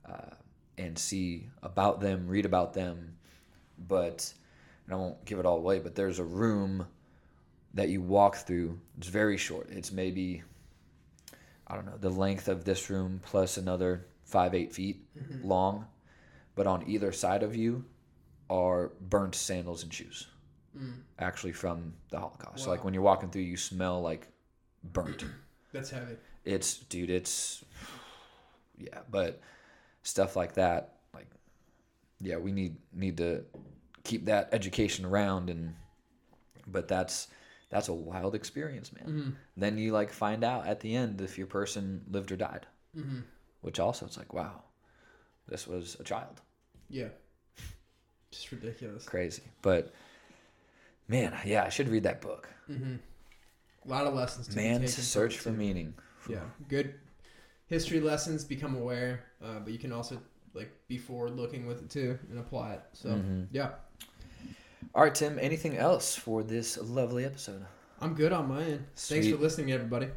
[0.08, 0.30] uh,
[0.78, 3.14] and see about them read about them
[3.86, 4.32] but
[4.86, 6.86] and i won't give it all away but there's a room
[7.74, 10.42] that you walk through it's very short it's maybe
[11.66, 15.04] i don't know the length of this room plus another five eight feet
[15.42, 15.84] long
[16.54, 17.84] but on either side of you
[18.50, 20.26] are burnt sandals and shoes
[21.20, 24.26] actually from the holocaust so like when you're walking through you smell like
[24.82, 25.24] burnt
[25.72, 26.16] That's heavy.
[26.44, 27.64] it's dude it's
[28.76, 29.40] yeah but
[30.02, 31.28] stuff like that like
[32.20, 33.44] yeah we need need to
[34.02, 35.74] keep that education around and
[36.66, 37.28] but that's
[37.70, 39.30] that's a wild experience man Mm-hmm.
[39.56, 42.66] then you like find out at the end if your person lived or died
[42.96, 43.20] Mm-hmm.
[43.60, 44.62] which also it's like wow
[45.48, 46.40] this was a child
[46.88, 47.08] Yeah.
[48.34, 49.04] Just ridiculous.
[49.04, 49.92] crazy but
[51.08, 52.94] man yeah i should read that book Mm-hmm.
[53.86, 55.56] A lot of lessons to taken search for too.
[55.56, 55.92] meaning
[56.26, 56.38] Yeah,
[56.70, 56.94] good
[57.66, 58.42] history lessons.
[58.42, 60.18] Become aware, uh, but you can also
[60.54, 62.80] like be forward looking with it too and apply it.
[62.94, 63.48] So Mhm.
[63.52, 63.72] yeah,
[64.94, 67.66] all right tim anything else for this lovely episode
[68.00, 68.86] I'm good on my end.
[68.96, 70.08] Thanks for listening, everybody.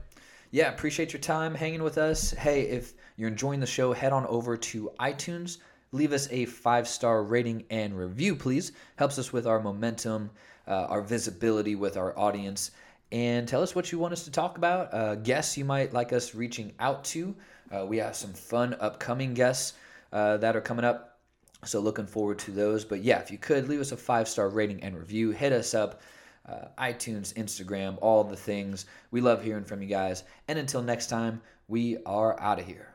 [0.51, 2.32] yeah, appreciate your time hanging with us.
[2.32, 5.57] Hey, if you're enjoying the show, head on over to iTunes.
[5.92, 8.72] Leave us a five star rating and review, please.
[8.98, 10.30] Helps us with our momentum,
[10.68, 12.72] uh, our visibility with our audience.
[13.12, 14.94] And tell us what you want us to talk about.
[14.94, 17.36] Uh, guests you might like us reaching out to.
[17.72, 19.74] Uh, we have some fun upcoming guests
[20.12, 21.20] uh, that are coming up.
[21.66, 22.84] So looking forward to those.
[22.84, 25.74] But yeah, if you could leave us a five star rating and review, hit us
[25.74, 26.02] up.
[26.46, 28.86] Uh, iTunes, Instagram, all the things.
[29.12, 30.24] We love hearing from you guys.
[30.48, 32.94] And until next time, we are out of here.